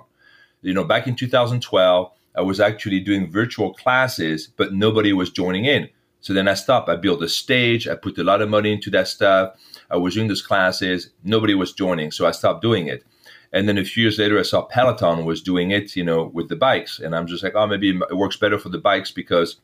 [0.61, 5.65] You know, back in 2012, I was actually doing virtual classes, but nobody was joining
[5.65, 5.89] in.
[6.21, 6.87] So then I stopped.
[6.87, 7.87] I built a stage.
[7.87, 9.55] I put a lot of money into that stuff.
[9.89, 11.09] I was doing those classes.
[11.23, 12.11] Nobody was joining.
[12.11, 13.03] So I stopped doing it.
[13.51, 16.47] And then a few years later, I saw Peloton was doing it, you know, with
[16.47, 16.99] the bikes.
[16.99, 19.57] And I'm just like, oh, maybe it works better for the bikes because,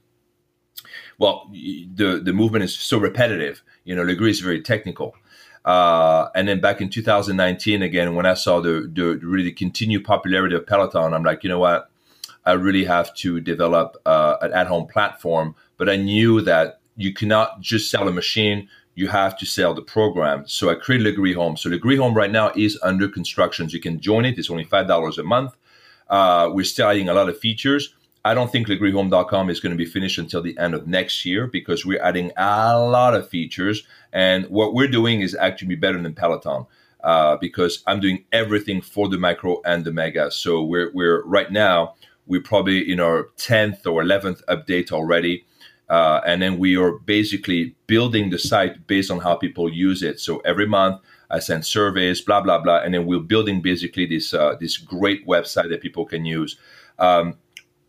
[1.20, 3.63] well, the, the movement is so repetitive.
[3.86, 5.16] You know, the Lagree is very technical.
[5.68, 10.56] Uh, and then back in 2019, again, when I saw the, the really continued popularity
[10.56, 11.92] of Peloton, I'm like, you know what?
[12.46, 15.56] I really have to develop uh, an at-home platform.
[15.76, 19.82] But I knew that you cannot just sell a machine; you have to sell the
[19.82, 20.48] program.
[20.48, 21.58] So I created Lagree Home.
[21.58, 23.70] So Lagree Home right now is under construction.
[23.70, 24.40] So you can join it.
[24.40, 25.58] It's only five dollars a month.
[26.10, 27.94] Uh, we're still adding a lot of features.
[28.28, 31.48] I don't think LagreeHome.com is going to be finished until the end of next year
[31.48, 33.88] because we're adding a lot of features.
[34.12, 36.66] And what we're doing is actually better than Peloton.
[37.02, 40.30] Uh, because I'm doing everything for the micro and the mega.
[40.30, 41.94] So we're we're right now
[42.26, 45.46] we're probably in our 10th or 11th update already.
[45.88, 50.20] Uh, and then we are basically building the site based on how people use it.
[50.20, 54.34] So every month I send surveys, blah blah blah, and then we're building basically this
[54.34, 56.58] uh, this great website that people can use.
[57.00, 57.36] Um,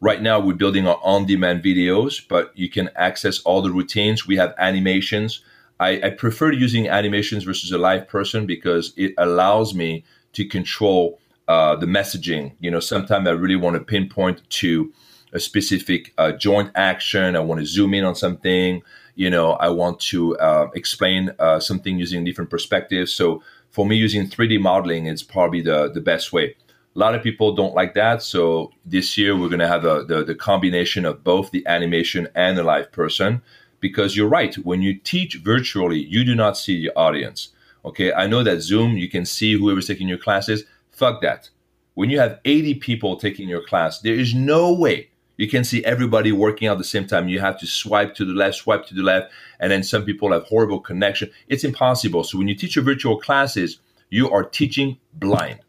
[0.00, 4.26] right now we're building our on-demand videos, but you can access all the routines.
[4.26, 5.42] We have animations.
[5.80, 11.20] I, I prefer using animations versus a live person because it allows me to control
[11.46, 12.52] uh, the messaging.
[12.60, 14.92] You know, sometimes I really want to pinpoint to
[15.32, 17.36] a specific uh, joint action.
[17.36, 18.82] I want to zoom in on something.
[19.14, 23.12] You know, I want to uh, explain uh, something using different perspectives.
[23.12, 26.56] So for me, using 3D modeling is probably the, the best way.
[26.98, 28.22] A lot of people don't like that.
[28.22, 32.26] So this year we're going to have a, the, the combination of both the animation
[32.34, 33.40] and the live person
[33.78, 34.56] because you're right.
[34.56, 37.50] When you teach virtually, you do not see the audience.
[37.84, 38.12] Okay.
[38.12, 40.64] I know that Zoom, you can see whoever's taking your classes
[40.98, 41.48] Fuck that.
[41.94, 45.84] When you have 80 people taking your class, there is no way you can see
[45.84, 47.28] everybody working out at the same time.
[47.28, 49.30] You have to swipe to the left, swipe to the left,
[49.60, 51.30] and then some people have horrible connection.
[51.46, 52.24] It's impossible.
[52.24, 53.78] So when you teach your virtual classes,
[54.10, 55.60] you are teaching blind.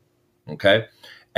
[0.50, 0.88] Okay?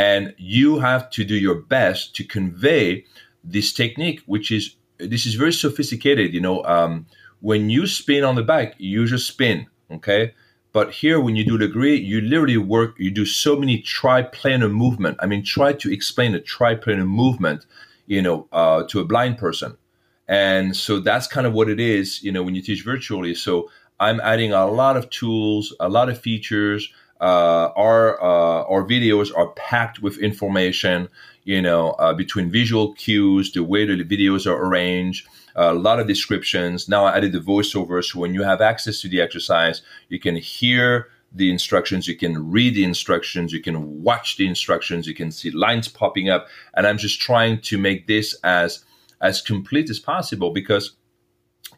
[0.01, 3.05] And you have to do your best to convey
[3.43, 6.33] this technique, which is this is very sophisticated.
[6.33, 7.05] You know, um,
[7.39, 9.67] when you spin on the back you just spin.
[9.97, 10.33] Okay,
[10.73, 15.17] but here, when you do Lagree, you literally work, you do so many triplanar movement.
[15.19, 17.65] I mean, try to explain a triplanar movement,
[18.07, 19.77] you know, uh, to a blind person.
[20.27, 23.35] And so that's kind of what it is, you know, when you teach virtually.
[23.35, 26.89] So I'm adding a lot of tools, a lot of features.
[27.21, 31.07] Uh, our uh, our videos are packed with information,
[31.43, 36.07] you know, uh, between visual cues, the way the videos are arranged, a lot of
[36.07, 36.89] descriptions.
[36.89, 40.35] Now I added the voiceover, so when you have access to the exercise, you can
[40.35, 45.31] hear the instructions, you can read the instructions, you can watch the instructions, you can
[45.31, 48.83] see lines popping up, and I'm just trying to make this as
[49.21, 50.93] as complete as possible because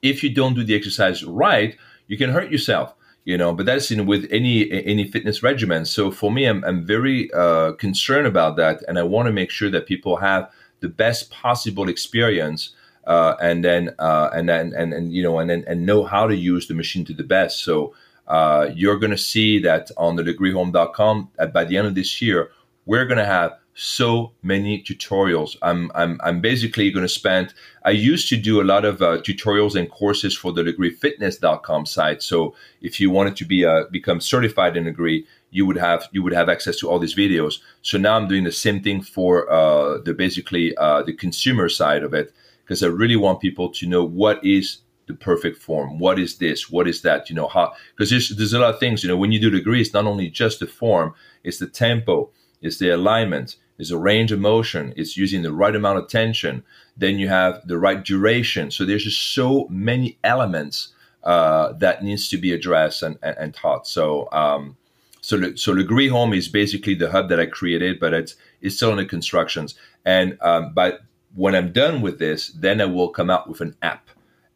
[0.02, 1.76] if you don't do the exercise right,
[2.08, 6.12] you can hurt yourself you know but that's in with any any fitness regimen so
[6.12, 9.70] for me i'm, I'm very uh, concerned about that and i want to make sure
[9.72, 10.50] that people have
[10.82, 15.50] the best possible experience uh, and then uh, and then and, and you know and
[15.50, 17.64] then and know how to use the machine to the best.
[17.64, 17.94] So
[18.28, 22.52] uh, you're going to see that on the lagreehome.com by the end of this year,
[22.86, 25.58] we're going to have so many tutorials.
[25.62, 27.54] I'm I'm I'm basically going to spend.
[27.84, 32.22] I used to do a lot of uh, tutorials and courses for the lagreefitness.com site.
[32.22, 36.22] So if you wanted to be uh, become certified in Lagree, you would have you
[36.22, 37.60] would have access to all these videos.
[37.82, 42.04] So now I'm doing the same thing for uh, the basically uh, the consumer side
[42.04, 42.34] of it
[42.64, 46.00] because I really want people to know what is the perfect form.
[46.00, 46.70] What is this?
[46.70, 47.30] What is that?
[47.30, 49.04] You know how because there's there's a lot of things.
[49.04, 52.30] You know when you do Lagree, it's not only just the form, it's the tempo,
[52.64, 56.64] it's the alignment, it's a range of motion, it's using the right amount of tension.
[56.98, 58.72] Then you have the right duration.
[58.72, 63.54] So there's just so many elements uh, that needs to be addressed and, and, and
[63.54, 63.88] taught.
[63.88, 64.78] So um,
[65.22, 68.92] so so Lagree Home is basically the hub that I created, but it's it's still
[68.92, 69.76] in the constructions.
[70.06, 71.02] And um, but
[71.36, 74.10] when I'm done with this, then I will come out with an app.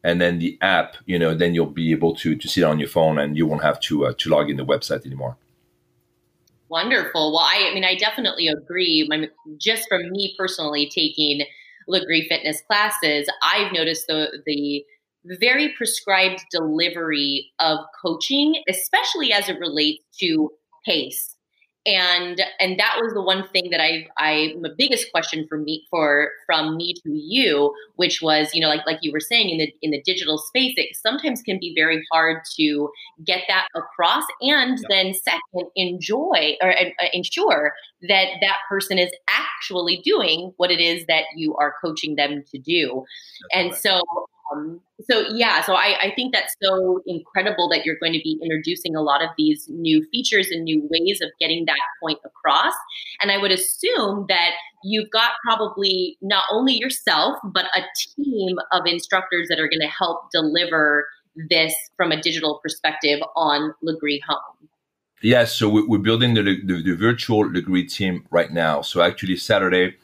[0.04, 2.78] And then the app, you know, then you'll be able to to see it on
[2.78, 5.36] your phone, and you won't have to uh, to log in the website anymore.
[6.70, 7.32] Wonderful.
[7.32, 9.08] Well, I, I mean, I definitely agree.
[9.58, 11.46] Just from me personally taking
[11.88, 14.84] Lagree fitness classes, I've noticed the the
[15.40, 20.50] very prescribed delivery of coaching, especially as it relates to
[20.86, 21.34] pace
[21.88, 25.86] and and that was the one thing that I I the biggest question for me
[25.90, 29.58] for from me to you, which was you know like like you were saying in
[29.58, 32.90] the in the digital space, it sometimes can be very hard to
[33.24, 34.86] get that across, and yeah.
[34.90, 37.72] then second enjoy or uh, ensure
[38.02, 42.58] that that person is actually doing what it is that you are coaching them to
[42.58, 43.04] do,
[43.52, 43.80] That's and right.
[43.80, 44.02] so
[44.52, 48.38] um, so yeah, so I, I think that's so incredible that you're going to be
[48.42, 52.74] introducing a lot of these new features and new ways of getting that point across.
[53.22, 57.82] And I would assume that you've got probably not only yourself, but a
[58.16, 61.06] team of instructors that are going to help deliver
[61.48, 64.68] this from a digital perspective on Lagree Home.
[65.22, 68.82] Yes, so we're building the, the, the virtual Lagree team right now.
[68.82, 69.96] So actually Saturday,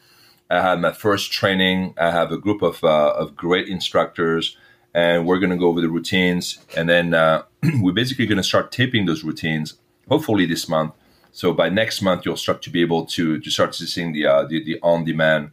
[0.51, 1.95] I had my first training.
[1.97, 4.57] I have a group of, uh, of great instructors,
[4.95, 6.59] and we're going to go over the routines.
[6.77, 7.43] And then uh,
[7.81, 9.75] we're basically going to start taping those routines,
[10.09, 10.95] hopefully this month.
[11.33, 14.45] So by next month, you'll start to be able to, to start seeing the, uh,
[14.45, 15.51] the, the on demand.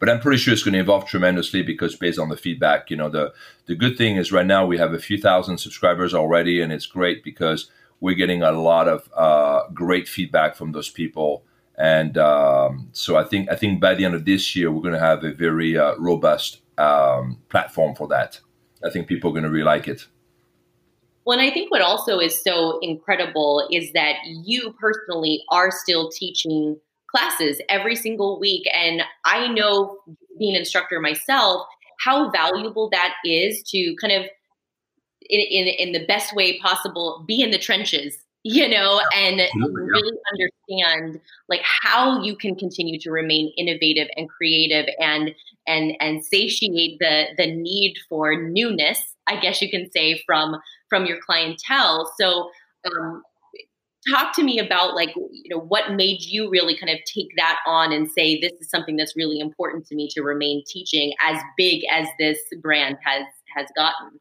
[0.00, 2.96] But I'm pretty sure it's going to evolve tremendously because based on the feedback, you
[2.96, 3.32] know, the,
[3.66, 6.86] the good thing is right now we have a few thousand subscribers already, and it's
[6.86, 7.70] great because
[8.00, 11.44] we're getting a lot of uh, great feedback from those people
[11.76, 14.94] and um, so I think I think by the end of this year we're going
[14.94, 18.40] to have a very uh, robust um, platform for that.
[18.84, 20.06] I think people are going to really like it.
[21.24, 26.10] Well, and I think what also is so incredible is that you personally are still
[26.10, 29.98] teaching classes every single week, and I know
[30.38, 31.66] being an instructor myself
[32.00, 34.28] how valuable that is to kind of
[35.28, 40.18] in, in, in the best way possible be in the trenches you know, and really
[40.32, 45.34] understand like how you can continue to remain innovative and creative and
[45.66, 50.56] and and satiate the the need for newness, I guess you can say from
[50.90, 52.12] from your clientele.
[52.20, 52.50] So
[52.84, 53.22] um,
[54.10, 57.60] talk to me about like you know what made you really kind of take that
[57.66, 61.40] on and say this is something that's really important to me to remain teaching as
[61.56, 63.24] big as this brand has
[63.56, 64.20] has gotten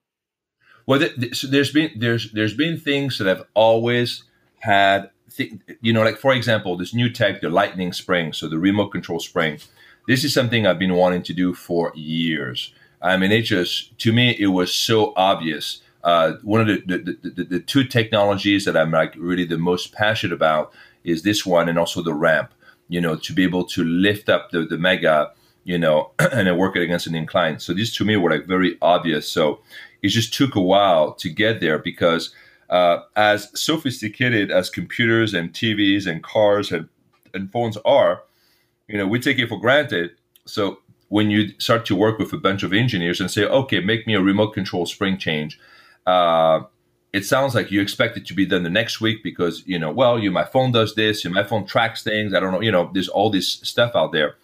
[0.85, 4.23] well, so there's been there's there's been things that have always
[4.59, 8.59] had, th- you know, like for example, this new tech, the Lightning Spring, so the
[8.59, 9.59] remote control spring.
[10.07, 12.73] This is something I've been wanting to do for years.
[13.01, 15.81] I mean, it just to me it was so obvious.
[16.03, 19.93] Uh, one of the the, the the two technologies that I'm like really the most
[19.93, 20.73] passionate about
[21.05, 22.53] is this one and also the ramp.
[22.89, 25.31] You know, to be able to lift up the the mega
[25.63, 27.59] you know, and then work it against an incline.
[27.59, 29.27] So these to me were like very obvious.
[29.27, 29.61] So
[30.03, 32.33] it just took a while to get there because
[32.69, 36.87] uh, as sophisticated as computers and TVs and cars and,
[37.33, 38.23] and phones are,
[38.87, 40.11] you know, we take it for granted.
[40.45, 44.05] So when you start to work with a bunch of engineers and say, okay, make
[44.05, 45.59] me a remote control spring change,
[46.05, 46.61] uh,
[47.13, 49.91] it sounds like you expect it to be done the next week because you know,
[49.91, 52.33] well, you my phone does this, my phone tracks things.
[52.33, 54.35] I don't know, you know, there's all this stuff out there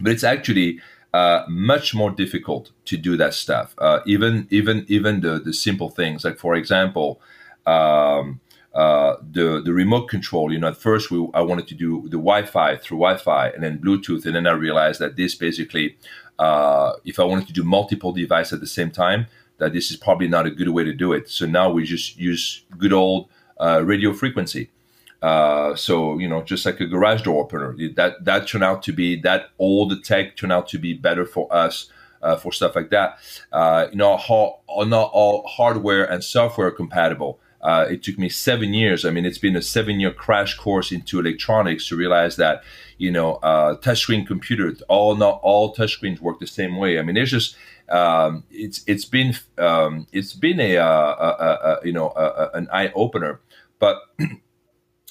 [0.00, 0.80] but it's actually
[1.12, 3.74] uh, much more difficult to do that stuff.
[3.78, 7.20] Uh, even even even the the simple things like for example.
[7.66, 8.40] Um,
[8.72, 10.52] uh, the the remote control.
[10.52, 13.78] You know, at first we I wanted to do the Wi-Fi through Wi-Fi and then
[13.78, 15.96] Bluetooth, and then I realized that this basically,
[16.38, 19.26] uh, if I wanted to do multiple devices at the same time,
[19.58, 21.28] that this is probably not a good way to do it.
[21.28, 24.70] So now we just use good old uh, radio frequency.
[25.22, 28.92] Uh, so you know, just like a garage door opener, that that turned out to
[28.92, 31.90] be that old tech turned out to be better for us
[32.22, 33.18] uh, for stuff like that.
[33.52, 37.38] Uh, you know, how, not all hardware and software compatible.
[37.60, 39.04] Uh, it took me seven years.
[39.04, 42.62] I mean, it's been a seven-year crash course into electronics to realize that
[43.00, 46.98] you know, uh, touchscreen computers, all not all touchscreens work the same way.
[46.98, 47.56] I mean, there's just
[47.88, 52.12] um, it's it's been um, it's been a, a, a, a you know
[52.52, 53.40] an eye opener,
[53.78, 54.02] but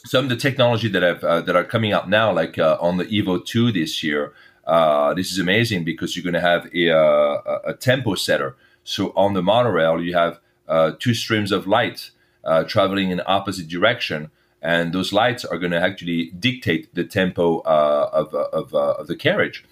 [0.05, 2.97] some of the technology that have uh, that are coming out now, like uh, on
[2.97, 4.33] the Evo two this year,
[4.65, 8.55] uh, this is amazing because you're going to have a, uh, a, tempo setter.
[8.83, 12.11] So on the monorail, you have uh, two streams of light
[12.43, 14.31] uh, traveling in opposite direction,
[14.61, 19.65] and those lights are going to actually dictate the tempo of of, of, the carriage.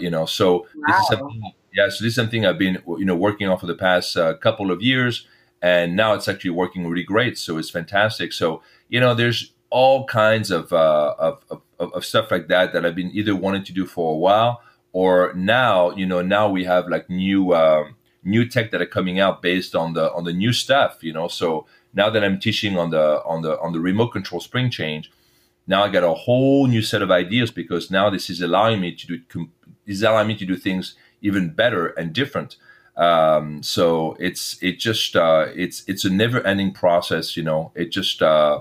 [0.00, 0.86] you know, so wow.
[0.88, 1.52] this is something.
[1.72, 4.70] Yeah, so this is something I've been you know working on for the past couple
[4.70, 5.26] of years,
[5.62, 7.38] and now it's actually working really great.
[7.38, 8.32] So it's fantastic.
[8.32, 12.86] So you know, there's all kinds of, uh, of, of, of stuff like that that
[12.86, 14.62] I've been either wanting to do for a while
[14.96, 19.20] or now, you know, now we have like new um, new tech that are coming
[19.20, 21.28] out based on the on the new stuff, you know.
[21.28, 25.12] So now that I'm teaching on the on the on the remote control spring change,
[25.66, 28.94] now I got a whole new set of ideas because now this is allowing me
[28.94, 29.48] to do
[29.86, 32.56] is allowing me to do things even better and different.
[32.96, 37.70] Um, so it's it just uh, it's it's a never ending process, you know.
[37.74, 38.60] It just uh,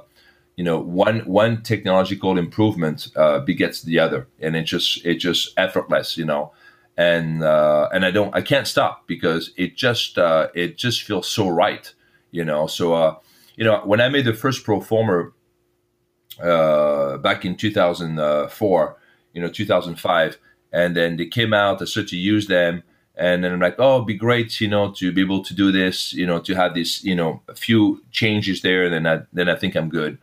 [0.55, 5.53] you know one one technological improvement uh, begets the other and it just it just
[5.57, 6.51] effortless you know?
[6.97, 11.27] And uh, and i don't i can't stop because it just uh, it just feels
[11.27, 11.93] so right
[12.31, 12.67] you know?
[12.67, 13.15] So uh,
[13.55, 15.31] you know when i made the first Proformer
[16.41, 18.97] uh, back in 2004
[19.33, 20.37] you know 2005
[20.71, 22.83] and then they came out i started to use them
[23.17, 25.71] and then I'm like, oh, it'd be great, you know, to be able to do
[25.71, 29.21] this, you know, to have this, you know, a few changes there, and then I
[29.31, 30.17] then I think I'm good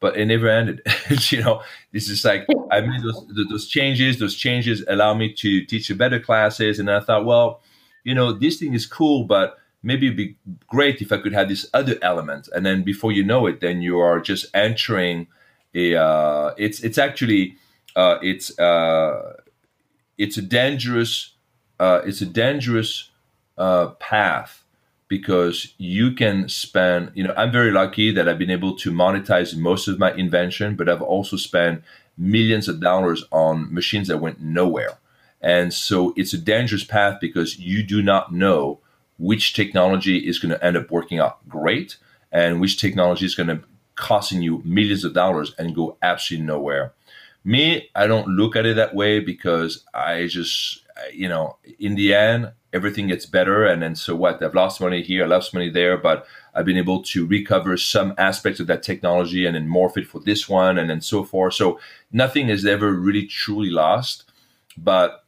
[0.00, 0.80] but it never ended.
[1.30, 4.18] you know, this is like I made those those changes.
[4.18, 7.60] Those changes allow me to teach better classes, and I thought, well,
[8.04, 10.36] you know, this thing is cool, but maybe it'd be
[10.66, 12.48] great if I could have this other element.
[12.54, 15.26] And then before you know it, then you are just entering
[15.74, 15.96] a.
[15.96, 17.56] Uh, it's it's actually
[17.96, 19.34] uh, it's uh,
[20.16, 21.34] it's a dangerous
[21.80, 23.10] uh, it's a dangerous
[23.56, 24.64] uh, path
[25.08, 29.56] because you can spend, you know, I'm very lucky that I've been able to monetize
[29.56, 31.82] most of my invention, but I've also spent
[32.16, 34.98] millions of dollars on machines that went nowhere.
[35.40, 38.80] And so it's a dangerous path because you do not know
[39.18, 41.96] which technology is going to end up working out great
[42.30, 43.60] and which technology is going to
[43.94, 46.92] costing you millions of dollars and go absolutely nowhere.
[47.44, 50.82] Me, I don't look at it that way because I just,
[51.12, 53.64] you know, in the end, everything gets better.
[53.64, 54.42] And then so what?
[54.42, 58.14] I've lost money here, I lost money there, but I've been able to recover some
[58.18, 61.54] aspects of that technology and then morph it for this one and then so forth.
[61.54, 61.80] So
[62.12, 64.24] nothing is ever really truly lost,
[64.76, 65.24] but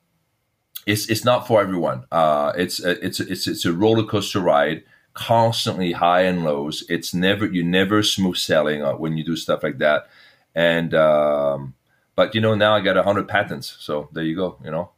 [0.86, 2.04] it's it's not for everyone.
[2.10, 4.82] Uh, it's a, it's a, it's it's a roller coaster ride,
[5.14, 6.84] constantly high and lows.
[6.88, 10.08] It's never you never smooth sailing uh, when you do stuff like that.
[10.54, 11.74] And um,
[12.16, 14.58] but you know now I got a hundred patents, so there you go.
[14.64, 14.90] You know.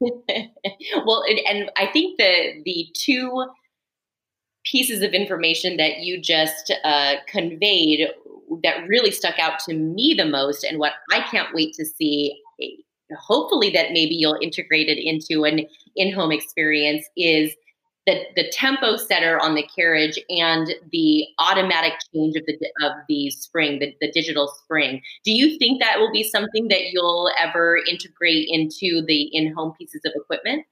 [1.04, 3.46] well, and I think the the two
[4.64, 8.08] pieces of information that you just uh, conveyed
[8.62, 12.40] that really stuck out to me the most, and what I can't wait to see,
[13.18, 17.54] hopefully that maybe you'll integrate it into an in home experience, is
[18.10, 23.30] the, the tempo setter on the carriage and the automatic change of the of the
[23.30, 25.00] spring, the, the digital spring.
[25.24, 30.00] Do you think that will be something that you'll ever integrate into the in-home pieces
[30.04, 30.66] of equipment?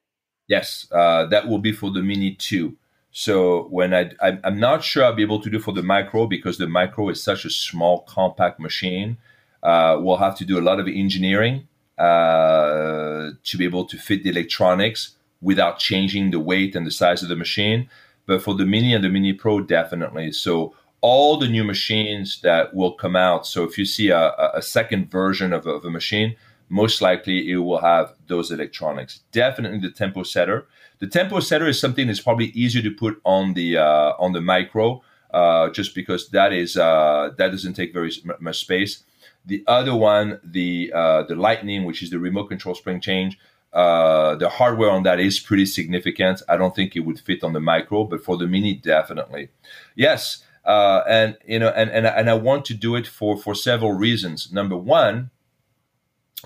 [0.49, 2.74] Yes, uh, that will be for the Mini 2.
[3.11, 6.26] So when I, I am not sure I'll be able to do for the micro
[6.26, 9.18] because the micro is such a small compact machine.
[9.62, 11.68] Uh, we'll have to do a lot of engineering
[11.99, 17.22] uh, to be able to fit the electronics without changing the weight and the size
[17.22, 17.89] of the machine.
[18.26, 20.32] But for the Mini and the Mini Pro, definitely.
[20.32, 23.47] So all the new machines that will come out.
[23.47, 26.36] So if you see a, a second version of, of a machine,
[26.68, 29.20] most likely it will have those electronics.
[29.32, 30.66] Definitely the tempo setter.
[30.99, 34.41] The tempo setter is something that's probably easier to put on the uh, on the
[34.41, 39.05] micro, uh, just because that is uh, that doesn't take very much space.
[39.47, 43.39] The other one, the uh, the Lightning, which is the remote control spring change,
[43.73, 46.43] uh, the hardware on that is pretty significant.
[46.49, 49.51] I don't think it would fit on the micro, but for the mini, definitely.
[49.95, 53.55] Yes, uh, and you know, and, and and I want to do it for for
[53.55, 54.53] several reasons.
[54.53, 55.31] Number one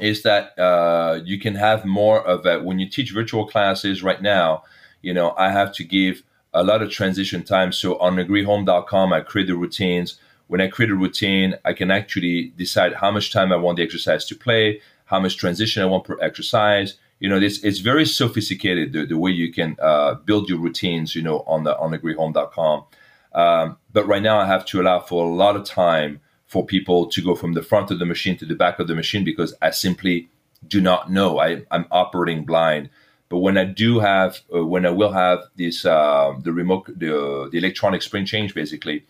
[0.01, 4.21] is that uh, you can have more of a when you teach virtual classes right
[4.21, 4.65] now.
[5.01, 7.73] You know, I have to give a lot of transition time.
[7.73, 10.19] So on lagreehome.com, I create the routines.
[10.49, 13.83] When I create a routine, I can actually decide how much time I want the
[13.83, 18.05] exercise to play, how much transition I want per exercise you know, it's, it's very
[18.05, 21.93] sophisticated the, the way you can uh, build your routines, you know, on the on
[21.93, 22.85] lagreehome.com.
[23.33, 27.07] Um, but right now, I have to allow for a lot of time for people
[27.07, 29.55] to go from the front of the machine to the back of the machine because
[29.63, 30.31] I simply
[30.67, 31.39] do not know.
[31.39, 32.91] I, I'm operating blind.
[33.29, 37.49] But when I do have, uh, when I will have this, uh, the remote, the,
[37.53, 39.05] the electronic spring change, basically,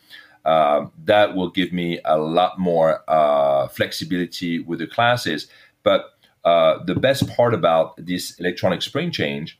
[0.44, 5.48] uh, that will give me a lot more uh, flexibility with the classes.
[5.82, 6.12] But
[6.44, 9.58] uh, the best part about this electronic spring change,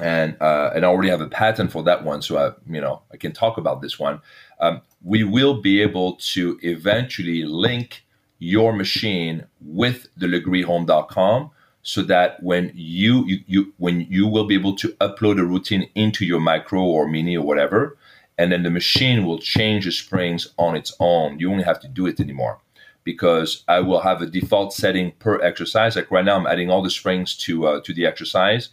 [0.00, 3.02] and uh, and I already have a patent for that one, so I you know
[3.12, 4.20] I can talk about this one.
[4.60, 8.04] Um, we will be able to eventually link
[8.38, 11.50] your machine with the lagreehome.com
[11.82, 15.88] so that when you, you, you when you will be able to upload a routine
[15.94, 17.96] into your micro or mini or whatever
[18.38, 21.88] and then the machine will change the springs on its own you only have to
[21.88, 22.58] do it anymore
[23.04, 25.96] because I will have a default setting per exercise.
[25.96, 28.70] Like right now, I'm adding all the springs to uh, to the exercise,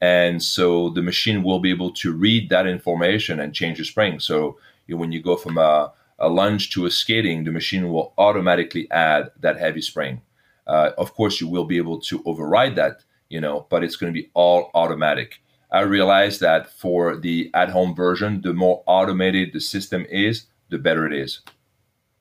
[0.00, 4.18] and so the machine will be able to read that information and change the spring.
[4.20, 7.90] So you know, when you go from a, a, lunge to a skating, the machine
[7.90, 10.22] will automatically add that heavy spring.
[10.66, 14.12] Uh, of course, you will be able to override that, you know, but it's going
[14.12, 15.40] to be all automatic.
[15.70, 21.06] I realize that for the at-home version, the more automated the system is, the better
[21.06, 21.40] it is.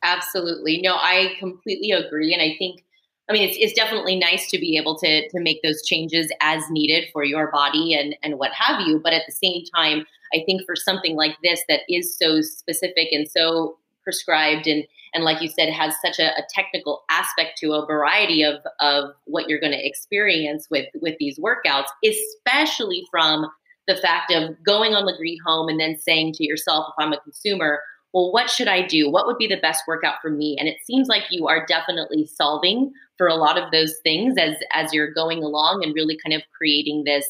[0.04, 0.82] Absolutely.
[0.82, 2.34] No, I completely agree.
[2.34, 2.84] And I think,
[3.30, 6.62] I mean, it's, it's definitely nice to be able to, to make those changes as
[6.70, 9.00] needed for your body and, and what have you.
[9.02, 13.08] But at the same time, I think for something like this that is so specific
[13.12, 14.84] and so prescribed and,
[15.14, 19.12] and like you said, has such a, a technical aspect to a variety of, of
[19.26, 23.46] what you're going to experience with, with these workouts, especially from
[23.88, 27.20] the fact of going on Lagree Home and then saying to yourself, if I'm a
[27.22, 27.80] consumer,
[28.14, 29.10] well, what should I do?
[29.10, 30.56] What would be the best workout for me?
[30.60, 34.56] And it seems like you are definitely solving for a lot of those things as
[34.74, 37.26] as you're going along and really kind of creating this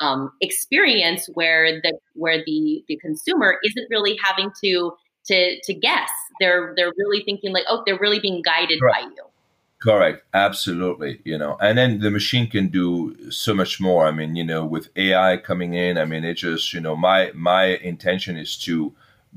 [0.00, 4.92] um, experience where the where the the consumer isn't really having to
[5.26, 6.10] to to guess.
[6.40, 9.24] They're they're really thinking like, oh, they're really being guided by you.
[9.80, 10.24] Correct.
[10.34, 11.20] Absolutely.
[11.24, 14.06] You know, and then the machine can do so much more.
[14.06, 17.30] I mean, you know, with AI coming in, I mean, it just, you know, my
[17.34, 18.92] my intention is to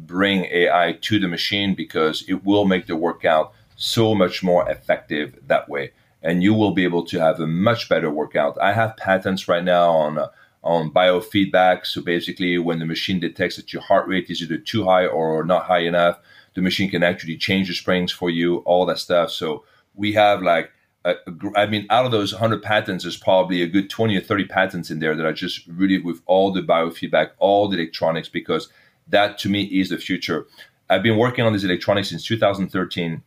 [0.05, 5.39] bring AI to the machine because it will make the workout so much more effective
[5.47, 5.91] that way.
[6.21, 8.57] And you will be able to have a much better workout.
[8.61, 10.27] I have patents right now on uh,
[10.63, 11.85] on biofeedback.
[11.85, 15.43] So basically, when the machine detects that your heart rate is either too high or
[15.43, 16.19] not high enough,
[16.53, 19.31] the machine can actually change the springs for you, all that stuff.
[19.31, 19.63] So
[19.95, 20.71] we have like
[21.03, 24.21] a, a, I mean, out of those 100 patents, there's probably a good 20 or
[24.21, 28.29] 30 patents in there that are just really with all the biofeedback, all the electronics,
[28.29, 28.69] because
[29.07, 30.47] that to me is the future.
[30.89, 33.23] I've been working on this electronics since 2013.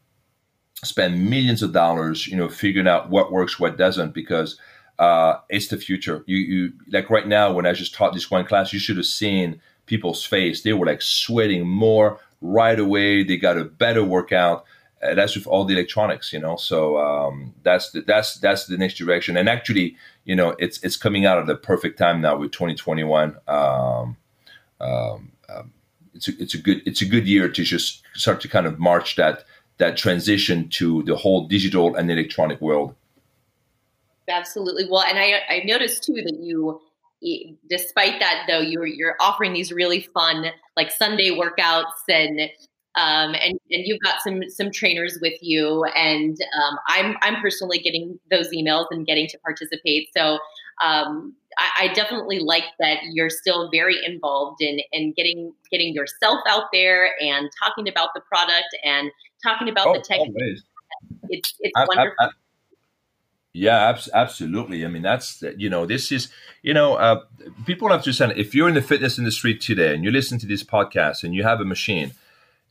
[0.82, 4.58] Spent millions of dollars, you know, figuring out what works, what doesn't, because
[4.98, 6.22] uh, it's the future.
[6.26, 9.06] You, you like right now when I just taught this one class, you should have
[9.06, 10.62] seen people's face.
[10.62, 13.24] They were like sweating more right away.
[13.24, 14.64] They got a better workout.
[15.02, 16.56] Uh, that's with all the electronics, you know.
[16.56, 19.36] So um, that's the, that's that's the next direction.
[19.36, 23.36] And actually, you know, it's it's coming out at the perfect time now with 2021.
[23.48, 24.16] Um,
[24.80, 25.72] um, um,
[26.14, 28.78] it's a, it's a good it's a good year to just start to kind of
[28.78, 29.44] march that
[29.78, 32.94] that transition to the whole digital and electronic world.
[34.28, 34.86] Absolutely.
[34.88, 36.80] Well, and I I noticed too that you
[37.68, 42.40] despite that though you're you're offering these really fun like Sunday workouts and
[42.96, 47.78] um, and and you've got some some trainers with you and um, I'm I'm personally
[47.78, 50.38] getting those emails and getting to participate so
[50.82, 56.40] um, I, I, definitely like that you're still very involved in in getting getting yourself
[56.48, 59.10] out there and talking about the product and
[59.42, 60.18] talking about oh, the tech.
[61.28, 62.16] It's it's I, wonderful.
[62.18, 62.28] I,
[63.56, 64.84] yeah, absolutely.
[64.84, 66.28] I mean, that's you know, this is
[66.62, 67.20] you know, uh,
[67.64, 70.46] people have to understand if you're in the fitness industry today and you listen to
[70.46, 72.14] this podcast and you have a machine,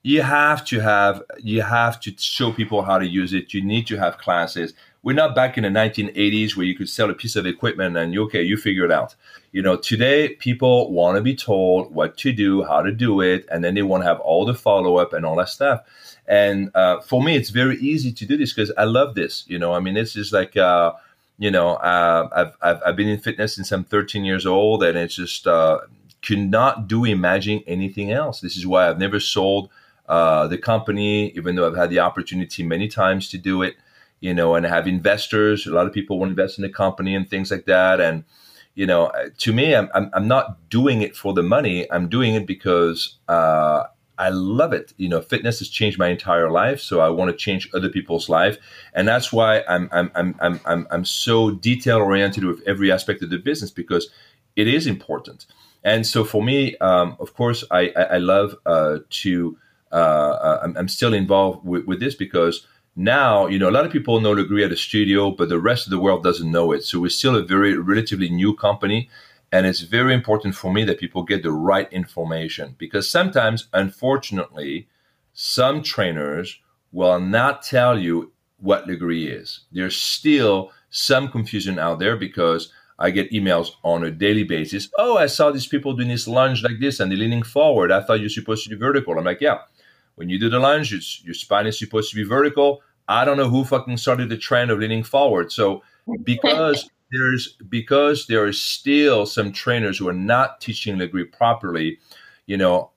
[0.01, 3.54] you have to have you have to show people how to use it.
[3.54, 4.74] You need to have classes
[5.04, 8.14] we're not back in the 1980s where you could sell a piece of equipment and
[8.14, 9.16] you okay you figure it out.
[9.51, 13.45] You know today people want to be told what to do how to do it
[13.51, 15.82] and then they want to have all the follow-up and all that stuff.
[16.26, 19.60] And uh, for me it's very easy to do this because i love this you
[19.60, 19.74] know?
[19.74, 20.93] I mean it's just like uh,
[21.38, 24.97] you know uh, I've, I've, I've, been in fitness since i'm 13 years old and
[24.97, 25.80] it's just uh,
[26.22, 28.39] could not do imagine anything else.
[28.39, 29.70] This is why i've never sold
[30.08, 33.76] uh, the company even though i've had the opportunity many times to do it
[34.24, 35.67] you know, and have investors.
[35.67, 37.99] A lot of people want to invest in the company and things like that.
[37.99, 38.24] And,
[38.74, 41.91] you know, to me, I'm, I'm, I'm not doing it for the money.
[41.91, 43.84] I'm doing it because uh,
[44.17, 44.93] I love it.
[44.95, 48.30] You know, fitness has changed my entire life, so I want to change other people's
[48.30, 48.57] life,
[48.93, 53.24] and that's why I'm I'm I'm I'm I'm, I'm so detail oriented with every aspect
[53.24, 54.09] of the business because
[54.55, 55.47] it is important.
[55.84, 59.57] And so for me, um, of course, I I, I love uh, to
[59.91, 62.65] uh, uh I'm, I'm, still involved with, with this because
[62.96, 65.88] now, you know, a lot of people know Lagree at the studio, but the rest
[65.88, 66.84] of the world doesn't know it.
[66.84, 69.10] So we're still a very relatively new company.
[69.52, 74.88] And it's very important for me that people get the right information because sometimes, unfortunately,
[75.34, 76.60] some trainers
[76.91, 79.62] will not tell you what Lagree is.
[79.72, 84.89] There's still some confusion out there because I get emails on a daily basis.
[84.98, 87.91] Oh, I saw these people doing this lunge like this and they're leaning forward.
[87.91, 89.18] I thought you're supposed to be vertical.
[89.18, 89.60] I'm like, yeah,
[90.16, 90.91] when you do the lunge,
[91.24, 92.82] your spine is supposed to be vertical.
[93.07, 95.51] I don't know who fucking started the trend of leaning forward.
[95.51, 95.84] So
[96.24, 101.99] because there's because there are still some trainers who are not teaching Lagree properly,
[102.45, 102.91] you know,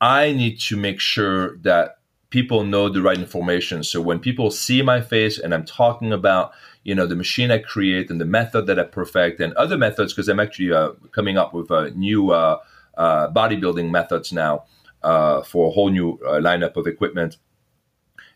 [0.00, 1.98] I need to make sure that
[2.30, 3.82] people know the right information.
[3.82, 6.52] So when people see my face and I'm talking about,
[6.84, 10.12] you know, the machine I create and the method that I perfect and other methods,
[10.12, 12.58] because I'm actually uh, coming up with a new uh,
[12.96, 14.64] uh, bodybuilding methods now
[15.02, 17.36] uh, for a whole new uh, lineup of equipment.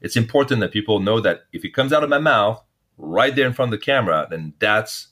[0.00, 2.62] It's important that people know that if it comes out of my mouth
[2.98, 5.08] right there in front of the camera, then that's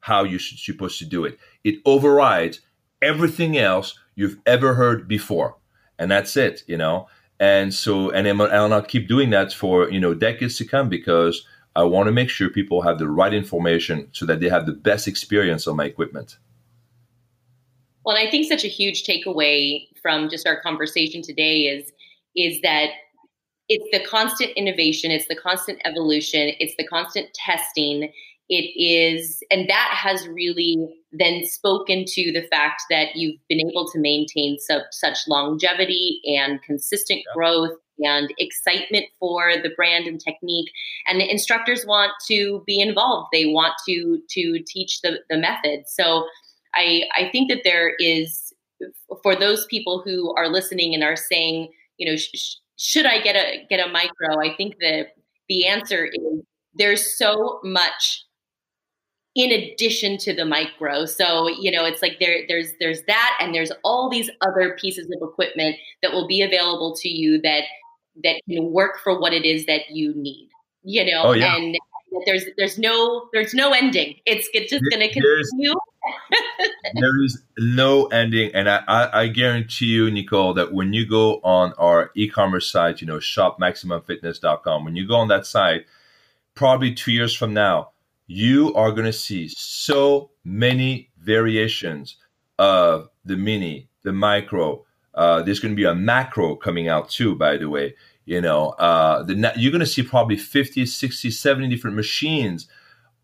[0.00, 1.38] how you're supposed to do it.
[1.64, 2.60] It overrides
[3.00, 5.56] everything else you've ever heard before.
[5.98, 7.08] And that's it, you know.
[7.38, 8.42] And so, and and
[8.74, 12.28] I'll keep doing that for you know decades to come because I want to make
[12.28, 15.86] sure people have the right information so that they have the best experience on my
[15.86, 16.38] equipment.
[18.04, 21.92] Well, I think such a huge takeaway from just our conversation today is
[22.34, 22.90] is that
[23.68, 28.12] it's the constant innovation, it's the constant evolution, it's the constant testing.
[28.48, 30.76] It is, and that has really
[31.12, 36.62] then spoken to the fact that you've been able to maintain such, such longevity and
[36.62, 37.32] consistent yeah.
[37.34, 40.70] growth and excitement for the brand and technique
[41.06, 45.84] and the instructors want to be involved they want to to teach the, the method
[45.86, 46.24] so
[46.74, 48.52] i i think that there is
[49.22, 51.68] for those people who are listening and are saying
[51.98, 54.40] you know sh- should i get a get a micro?
[54.40, 55.14] I think that
[55.48, 56.42] the answer is
[56.74, 58.24] there's so much
[59.34, 61.06] in addition to the micro.
[61.06, 65.06] So you know it's like there there's there's that and there's all these other pieces
[65.06, 67.64] of equipment that will be available to you that
[68.24, 70.48] that can work for what it is that you need
[70.82, 71.22] you know?
[71.24, 71.56] Oh, yeah.
[71.56, 71.78] and
[72.26, 74.16] there's there's no there's no ending.
[74.26, 75.74] It's it's just going to continue
[76.94, 81.40] there is no ending and I, I, I guarantee you nicole that when you go
[81.44, 85.86] on our e-commerce site you know shopmaximumfitness.com when you go on that site
[86.54, 87.90] probably two years from now
[88.26, 92.16] you are going to see so many variations
[92.58, 94.84] of the mini the micro
[95.14, 97.94] uh, there's going to be a macro coming out too, by the way.
[98.24, 102.68] You know, uh, the you're going to see probably 50, 60, 70 different machines,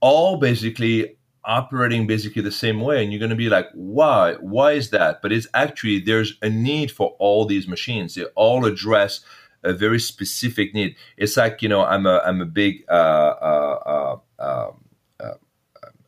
[0.01, 1.17] all basically
[1.49, 3.03] operating basically the same way.
[3.03, 4.35] And you're going to be like, why?
[4.35, 5.21] Why is that?
[5.23, 8.15] But it's actually, there's a need for all these machines.
[8.15, 9.21] They all address
[9.65, 10.95] a very specific need.
[11.17, 14.85] It's like, you know, I'm a, I'm a big, uh, uh, uh, um,
[15.19, 15.35] uh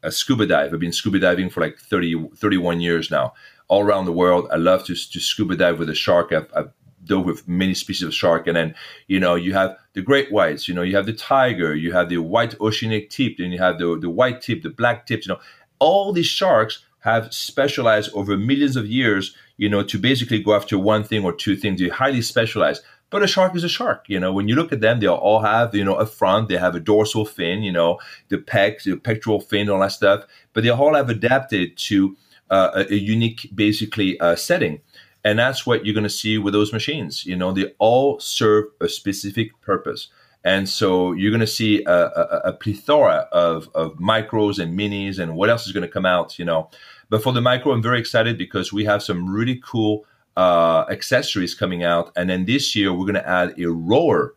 [0.02, 0.72] a scuba dive.
[0.72, 3.34] I've been scuba diving for like 30, 31 years now
[3.68, 4.48] all around the world.
[4.52, 6.32] I love to, to scuba dive with a shark.
[6.32, 6.72] I've, I've
[7.18, 8.46] with many species of shark.
[8.46, 8.74] And then,
[9.08, 12.08] you know, you have the great whites, you know, you have the tiger, you have
[12.08, 15.32] the white oceanic tip, then you have the, the white tip, the black tips, you
[15.32, 15.40] know,
[15.78, 20.78] all these sharks have specialized over millions of years, you know, to basically go after
[20.78, 21.80] one thing or two things.
[21.80, 22.82] They're highly specialized.
[23.10, 24.04] But a shark is a shark.
[24.06, 26.56] You know, when you look at them, they all have, you know, a front, they
[26.56, 27.98] have a dorsal fin, you know,
[28.28, 30.24] the pecs, the pectoral fin, all that stuff.
[30.52, 32.16] But they all have adapted to
[32.50, 34.80] uh, a, a, unique, basically, uh, setting.
[35.24, 37.26] And that's what you're going to see with those machines.
[37.26, 40.08] You know, they all serve a specific purpose.
[40.44, 45.18] And so you're going to see a, a, a, plethora of, of micros and minis
[45.18, 46.70] and what else is going to come out, you know.
[47.10, 50.06] But for the micro, I'm very excited because we have some really cool
[50.38, 52.12] uh, accessories coming out.
[52.16, 54.34] And then this year, we're going to add a rower.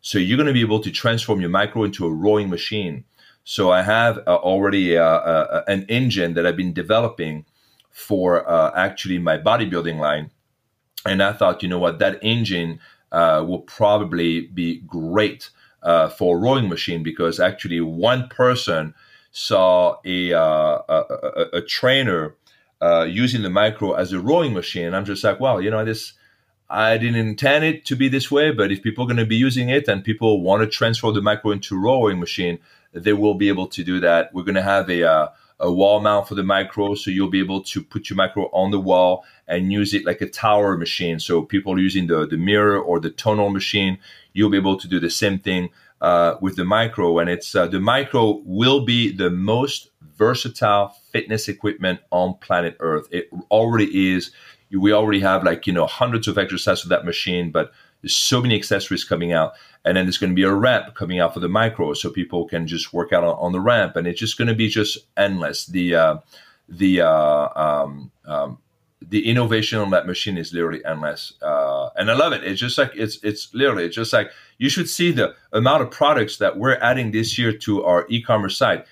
[0.00, 3.04] So you're going to be able to transform your micro into a rowing machine.
[3.44, 7.44] So I have uh, already uh, uh, an engine that I've been developing
[7.94, 10.30] for uh, actually my bodybuilding line.
[11.06, 12.80] And I thought, you know what, that engine
[13.12, 15.50] uh, will probably be great
[15.82, 18.94] uh, for a rowing machine because actually one person
[19.30, 22.34] saw a, uh, a, a, trainer
[22.82, 24.86] uh, using the micro as a rowing machine.
[24.86, 26.14] And I'm just like, wow, you know, this.
[26.68, 29.36] I didn't intend it to be this way, but if people are going to be
[29.36, 32.58] using it and people want to transfer the micro into rowing machine,
[32.92, 34.32] they will be able to do that.
[34.32, 35.28] We're going to have a uh,
[35.60, 38.70] a wall mount for the micro so you'll be able to put your micro on
[38.70, 41.20] the wall and use it like a tower machine.
[41.20, 43.98] So people using the, the mirror or the tonal machine.
[44.32, 47.18] You'll be able to do the same thing uh, with the micro.
[47.18, 53.06] And it's uh, the micro will be the most versatile fitness equipment on planet earth.
[53.10, 54.30] It already is
[54.72, 57.72] we already have like you know hundreds of exercises with that machine but
[58.04, 59.54] there's so many accessories coming out.
[59.86, 62.46] And then there's going to be a ramp coming out for the micro so people
[62.46, 63.96] can just work out on, on the ramp.
[63.96, 65.64] And it's just going to be just endless.
[65.64, 66.16] The, uh,
[66.68, 68.58] the, uh, um, um,
[69.00, 71.32] the innovation on that machine is literally endless.
[71.40, 72.44] Uh, and I love it.
[72.44, 75.90] It's just like, it's, it's literally, it's just like, you should see the amount of
[75.90, 78.84] products that we're adding this year to our e-commerce site.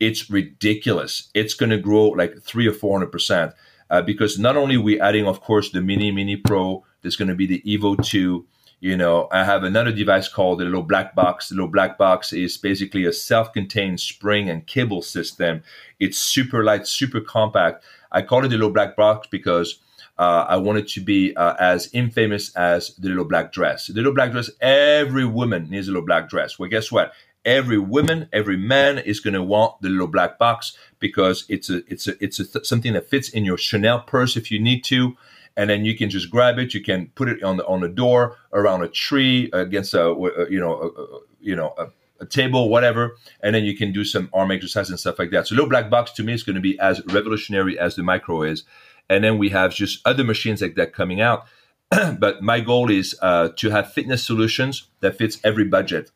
[0.00, 1.28] It's ridiculous.
[1.34, 3.52] It's going to grow like three or 400%.
[3.90, 7.34] Uh, because not only we adding, of course, the Mini Mini Pro, there's going to
[7.34, 8.46] be the Evo 2,
[8.84, 12.34] you know i have another device called the little black box the little black box
[12.34, 15.62] is basically a self-contained spring and cable system
[15.98, 17.82] it's super light super compact
[18.12, 19.80] i call it the little black box because
[20.16, 23.88] uh, I want it to be uh, as infamous as the little black dress.
[23.88, 26.56] The little black dress, every woman needs a little black dress.
[26.56, 27.12] Well, guess what?
[27.44, 31.82] Every woman, every man is going to want the little black box because it's a,
[31.88, 34.84] it's a, it's a th- something that fits in your Chanel purse if you need
[34.84, 35.16] to
[35.56, 36.74] and then you can just grab it.
[36.74, 40.14] You can put it on the on the door, around a tree, against a,
[40.50, 41.86] you know a, you know a,
[42.20, 45.46] a, table, whatever, and then you can do some arm exercise and stuff like that.
[45.46, 48.42] So little black box to me is going to be as revolutionary as the micro
[48.42, 48.64] is,
[49.08, 51.46] and then we have just other machines like that coming out.
[52.18, 56.10] but my goal is uh, to have fitness solutions that fits every budget.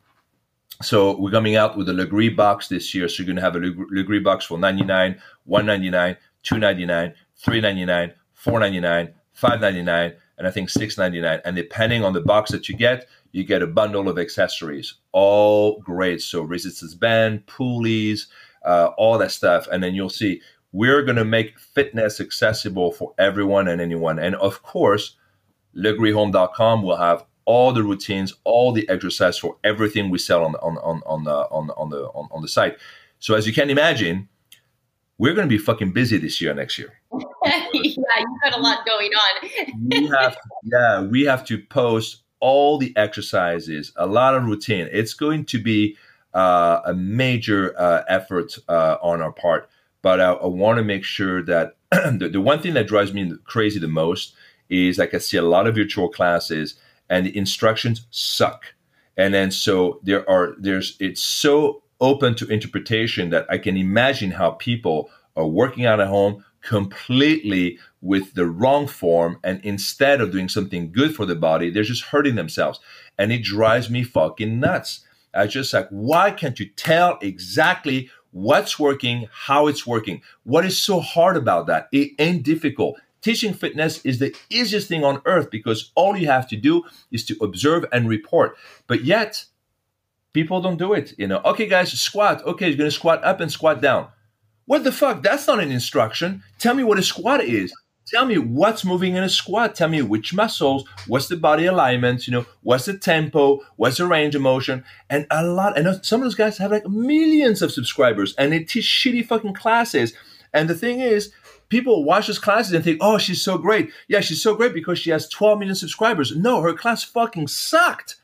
[0.81, 3.09] So we're coming out with a Lagree box this year.
[3.09, 10.13] So you're going to have a Lagree box for 99, 199, 299, 399, 499, 599,
[10.37, 11.41] and I think 699.
[11.45, 15.79] And depending on the box that you get, you get a bundle of accessories, all
[15.79, 16.21] great.
[16.21, 18.27] So resistance band, pulleys,
[18.65, 19.67] uh, all that stuff.
[19.71, 24.19] And then you'll see we're going to make fitness accessible for everyone and anyone.
[24.19, 25.15] And of course,
[25.75, 30.77] lagreehome.com will have all the routines, all the exercise for everything we sell on on
[30.77, 32.77] on on the on, on the on, on the site.
[33.19, 34.29] So as you can imagine,
[35.19, 36.93] we're going to be fucking busy this year, next year.
[37.43, 37.97] yeah, you've
[38.43, 39.49] got a lot going on.
[39.89, 44.87] we have, yeah, we have to post all the exercises, a lot of routine.
[44.91, 45.97] It's going to be
[46.33, 49.69] uh, a major uh, effort uh, on our part,
[50.01, 53.31] but I, I want to make sure that the, the one thing that drives me
[53.43, 54.33] crazy the most
[54.69, 56.75] is like I see a lot of virtual classes
[57.09, 58.73] and the instructions suck.
[59.17, 64.31] And then so there are there's it's so open to interpretation that I can imagine
[64.31, 70.31] how people are working out at home completely with the wrong form and instead of
[70.31, 72.79] doing something good for the body they're just hurting themselves.
[73.17, 75.01] And it drives me fucking nuts.
[75.33, 80.21] I just like why can't you tell exactly what's working how it's working?
[80.43, 81.87] What is so hard about that?
[81.91, 82.99] It ain't difficult.
[83.21, 87.25] Teaching fitness is the easiest thing on earth because all you have to do is
[87.25, 88.55] to observe and report.
[88.87, 89.43] But yet,
[90.33, 91.13] people don't do it.
[91.17, 92.45] You know, okay, guys, squat.
[92.45, 94.07] Okay, you're going to squat up and squat down.
[94.65, 95.23] What the fuck?
[95.23, 96.43] That's not an instruction.
[96.59, 97.73] Tell me what a squat is.
[98.09, 99.75] Tell me what's moving in a squat.
[99.75, 104.07] Tell me which muscles, what's the body alignment, you know, what's the tempo, what's the
[104.07, 104.83] range of motion.
[105.09, 108.63] And a lot, and some of those guys have like millions of subscribers and they
[108.63, 110.13] teach shitty fucking classes.
[110.53, 111.31] And the thing is,
[111.69, 113.91] people watch those classes and think, oh, she's so great.
[114.07, 116.35] Yeah, she's so great because she has 12 million subscribers.
[116.35, 118.18] No, her class fucking sucked.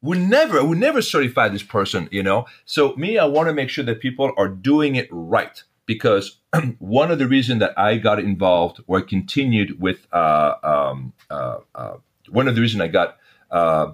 [0.00, 2.46] We never, we never certify this person, you know.
[2.64, 6.38] So me, I want to make sure that people are doing it right because
[6.78, 11.96] one of the reasons that I got involved or continued with uh, um, uh, uh,
[12.28, 13.16] one of the reasons I got
[13.50, 13.92] uh,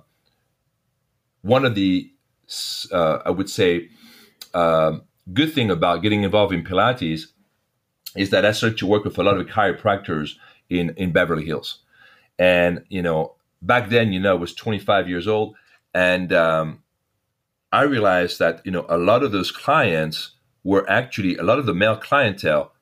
[1.43, 2.11] one of the
[2.93, 3.89] uh, I would say
[4.53, 5.03] um,
[5.33, 7.27] good thing about getting involved in Pilates
[8.17, 10.33] is that I started to work with a lot of chiropractors
[10.69, 11.81] in in Beverly Hills,
[12.39, 15.55] and you know back then you know I was 25 years old,
[15.95, 16.83] and um,
[17.73, 20.33] I realized that you know a lot of those clients
[20.63, 22.73] were actually a lot of the male clientele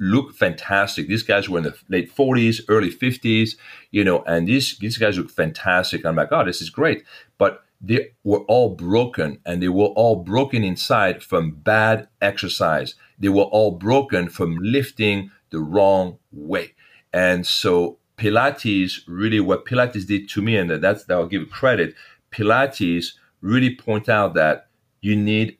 [0.00, 1.06] look fantastic.
[1.06, 3.56] These guys were in the late 40s, early 50s,
[3.90, 6.04] you know, and these these guys look fantastic.
[6.04, 7.04] I'm like, oh, this is great,
[7.38, 12.94] but they were all broken and they were all broken inside from bad exercise.
[13.18, 16.74] They were all broken from lifting the wrong way.
[17.12, 21.94] And so Pilates really what Pilates did to me, and that's that I'll give credit.
[22.30, 24.68] Pilates really point out that
[25.00, 25.58] you need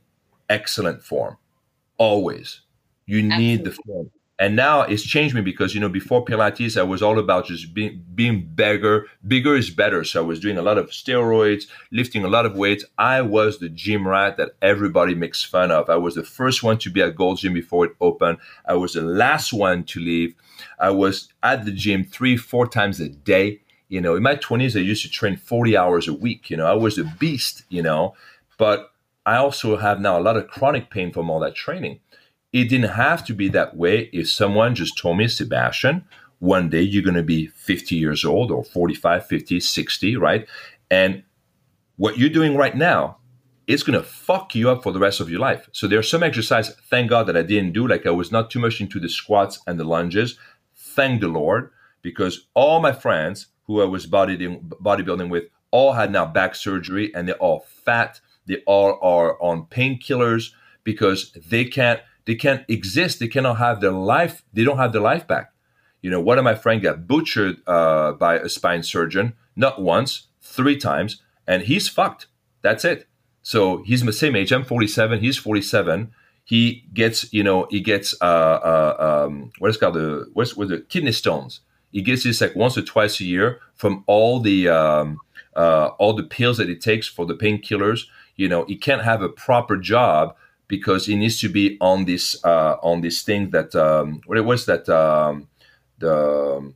[0.48, 1.36] excellent form.
[1.98, 2.60] Always.
[3.06, 3.64] You need Absolutely.
[3.64, 4.10] the form.
[4.38, 7.72] And now it's changed me because you know before pilates i was all about just
[7.72, 10.04] being being bigger bigger is better.
[10.04, 12.84] So i was doing a lot of steroids lifting a lot of weights.
[12.98, 15.88] I was the gym rat that everybody makes fun of.
[15.88, 18.36] I was the first one to be at gold gym before it opened.
[18.66, 20.34] I was the last one to leave.
[20.78, 24.76] I was at the gym three four times a day you know in my 20s
[24.76, 27.82] i used to train 40 hours a week you know i was a beast you
[27.82, 28.14] know
[28.58, 28.92] but
[29.24, 32.00] i also have now a lot of chronic pain from all that training
[32.56, 36.04] it didn't have to be that way if someone just told me, Sebastien,
[36.38, 40.48] one day you're going to be 50 years old or 45, 50, 60, right?
[40.90, 41.22] And
[41.96, 43.18] what you're doing right now,
[43.66, 45.68] it's going to fuck you up for the rest of your life.
[45.72, 47.86] So there's some exercise, thank God that I didn't do.
[47.86, 50.38] Like I was not too much into the squats and the lunges.
[50.74, 51.70] Thank the Lord,
[52.00, 57.14] because all my friends who I was bodybuilding, bodybuilding with all had now back surgery
[57.14, 58.20] and they're all fat.
[58.46, 60.52] They all are on painkillers
[60.84, 63.18] because they can't– they can't exist.
[63.20, 64.42] They cannot have their life.
[64.52, 65.52] They don't have their life back.
[66.02, 70.26] You know, one of my friends got butchered uh, by a spine surgeon, not once,
[70.42, 72.26] three times, and he's fucked.
[72.62, 73.06] That's it.
[73.42, 74.52] So he's the same age.
[74.52, 75.20] I'm 47.
[75.20, 76.12] He's 47.
[76.44, 80.68] He gets, you know, he gets uh, uh, um, what is called the what's what
[80.68, 81.60] the kidney stones.
[81.96, 85.18] He gets this like once or twice a year from all the um,
[85.56, 88.02] uh, all the pills that he takes for the painkillers.
[88.36, 90.36] You know, he can't have a proper job
[90.68, 94.44] because he needs to be on this uh, on this thing that um, what it
[94.44, 95.48] was that um,
[95.98, 96.74] the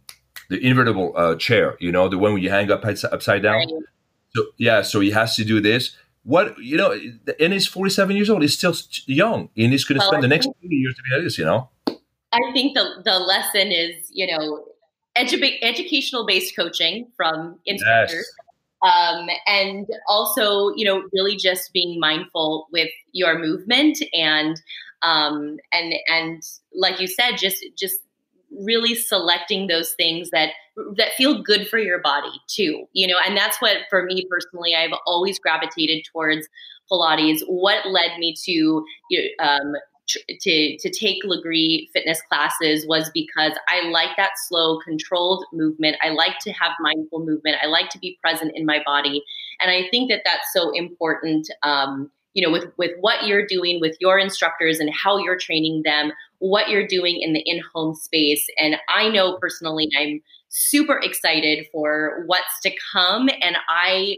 [0.49, 3.57] the invertible uh, chair, you know, the one where you hang up upside down.
[3.57, 3.69] Right.
[4.35, 5.95] So yeah, so he has to do this.
[6.23, 6.99] What you know,
[7.39, 8.41] and he's forty seven years old.
[8.41, 11.25] He's still young, and he's going to well, spend the next years to be like
[11.25, 11.37] this.
[11.37, 11.69] You know.
[12.33, 14.65] I think the the lesson is, you know,
[15.17, 18.15] edu- educational based coaching from instructors.
[18.15, 18.27] Yes.
[18.83, 24.61] Um, and also, you know, really just being mindful with your movement and
[25.03, 26.43] um, and and
[26.75, 27.97] like you said, just just
[28.59, 30.51] really selecting those things that
[30.97, 34.75] that feel good for your body too you know and that's what for me personally
[34.75, 36.49] i've always gravitated towards
[36.91, 39.73] pilates what led me to you know, um,
[40.29, 45.97] to to take Lagree fitness classes was because I like that slow, controlled movement.
[46.03, 47.57] I like to have mindful movement.
[47.63, 49.23] I like to be present in my body,
[49.61, 51.49] and I think that that's so important.
[51.63, 55.83] Um, you know, with with what you're doing with your instructors and how you're training
[55.85, 61.67] them, what you're doing in the in-home space, and I know personally, I'm super excited
[61.73, 64.17] for what's to come, and I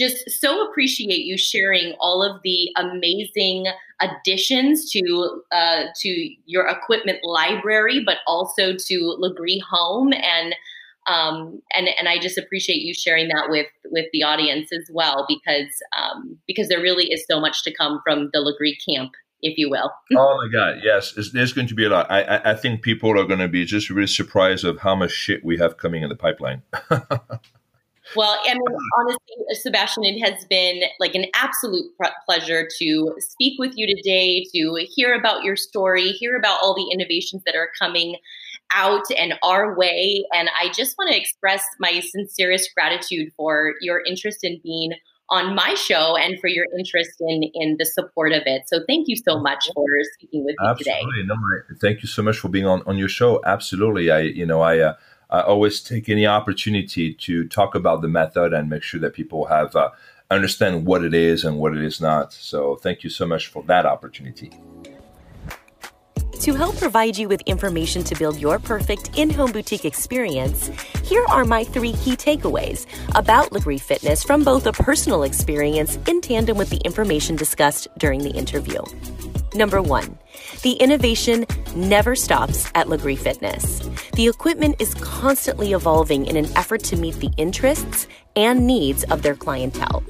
[0.00, 3.66] just so appreciate you sharing all of the amazing
[4.00, 10.54] additions to uh, to your equipment library, but also to Lagree Home and
[11.06, 15.26] um, and and I just appreciate you sharing that with with the audience as well
[15.28, 19.56] because um, because there really is so much to come from the Lagree camp if
[19.56, 19.90] you will.
[20.16, 22.10] oh my God, yes, there's going to be a lot.
[22.10, 25.12] I, I, I think people are going to be just really surprised of how much
[25.12, 26.62] shit we have coming in the pipeline.
[28.16, 28.62] Well, I mean,
[28.98, 31.84] honestly, Sebastien, it has been like an absolute
[32.26, 36.90] pleasure to speak with you today, to hear about your story, hear about all the
[36.92, 38.16] innovations that are coming
[38.74, 40.24] out and our way.
[40.32, 44.92] And I just want to express my sincerest gratitude for your interest in being
[45.30, 48.62] on my show and for your interest in in the support of it.
[48.66, 50.90] So thank you so much for speaking with me today.
[50.90, 51.26] Absolutely.
[51.26, 51.36] No,
[51.80, 53.40] thank you so much for being on, on your show.
[53.46, 54.10] Absolutely.
[54.10, 54.94] I, you know, I, uh,
[55.30, 59.46] I always take any opportunity to talk about the method and make sure that people
[59.46, 59.90] have uh,
[60.30, 62.32] understand what it is and what it is not.
[62.32, 64.50] So thank you so much for that opportunity.
[66.40, 70.70] To help provide you with information to build your perfect in-home boutique experience,
[71.04, 76.22] here are my three key takeaways about Lagree Fitness from both a personal experience in
[76.22, 78.80] tandem with the information discussed during the interview.
[79.54, 80.18] Number one,
[80.62, 83.80] the innovation never stops at Lagree Fitness.
[84.12, 88.06] The equipment is constantly evolving in an effort to meet the interests
[88.36, 90.02] and needs of their clientele.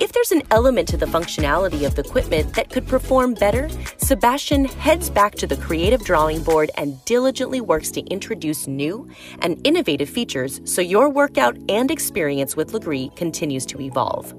[0.00, 3.68] If there's an element to the functionality of the equipment that could perform better,
[3.98, 9.08] Sebastien heads back to the creative drawing board and diligently works to introduce new
[9.40, 14.34] and innovative features so your workout and experience with Lagree continues to evolve.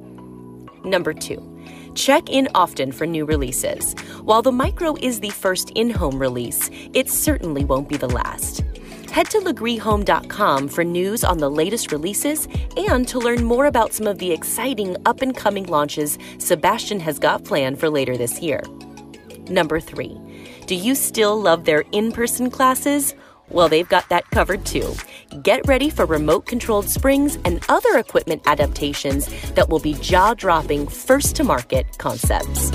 [0.84, 1.55] Number two,
[1.96, 3.94] Check in often for new releases.
[4.22, 8.64] While the Micro is the first in home release, it certainly won't be the last.
[9.12, 14.08] Head to lagreehome.com for news on the latest releases and to learn more about some
[14.08, 18.62] of the exciting up and coming launches Sebastien has got planned for later this year.
[19.48, 20.20] Number three,
[20.66, 23.16] do you still love their in person classes?
[23.50, 24.96] Well, they've got that covered too.
[25.42, 30.88] Get ready for remote controlled springs and other equipment adaptations that will be jaw dropping,
[30.88, 32.72] first to market concepts.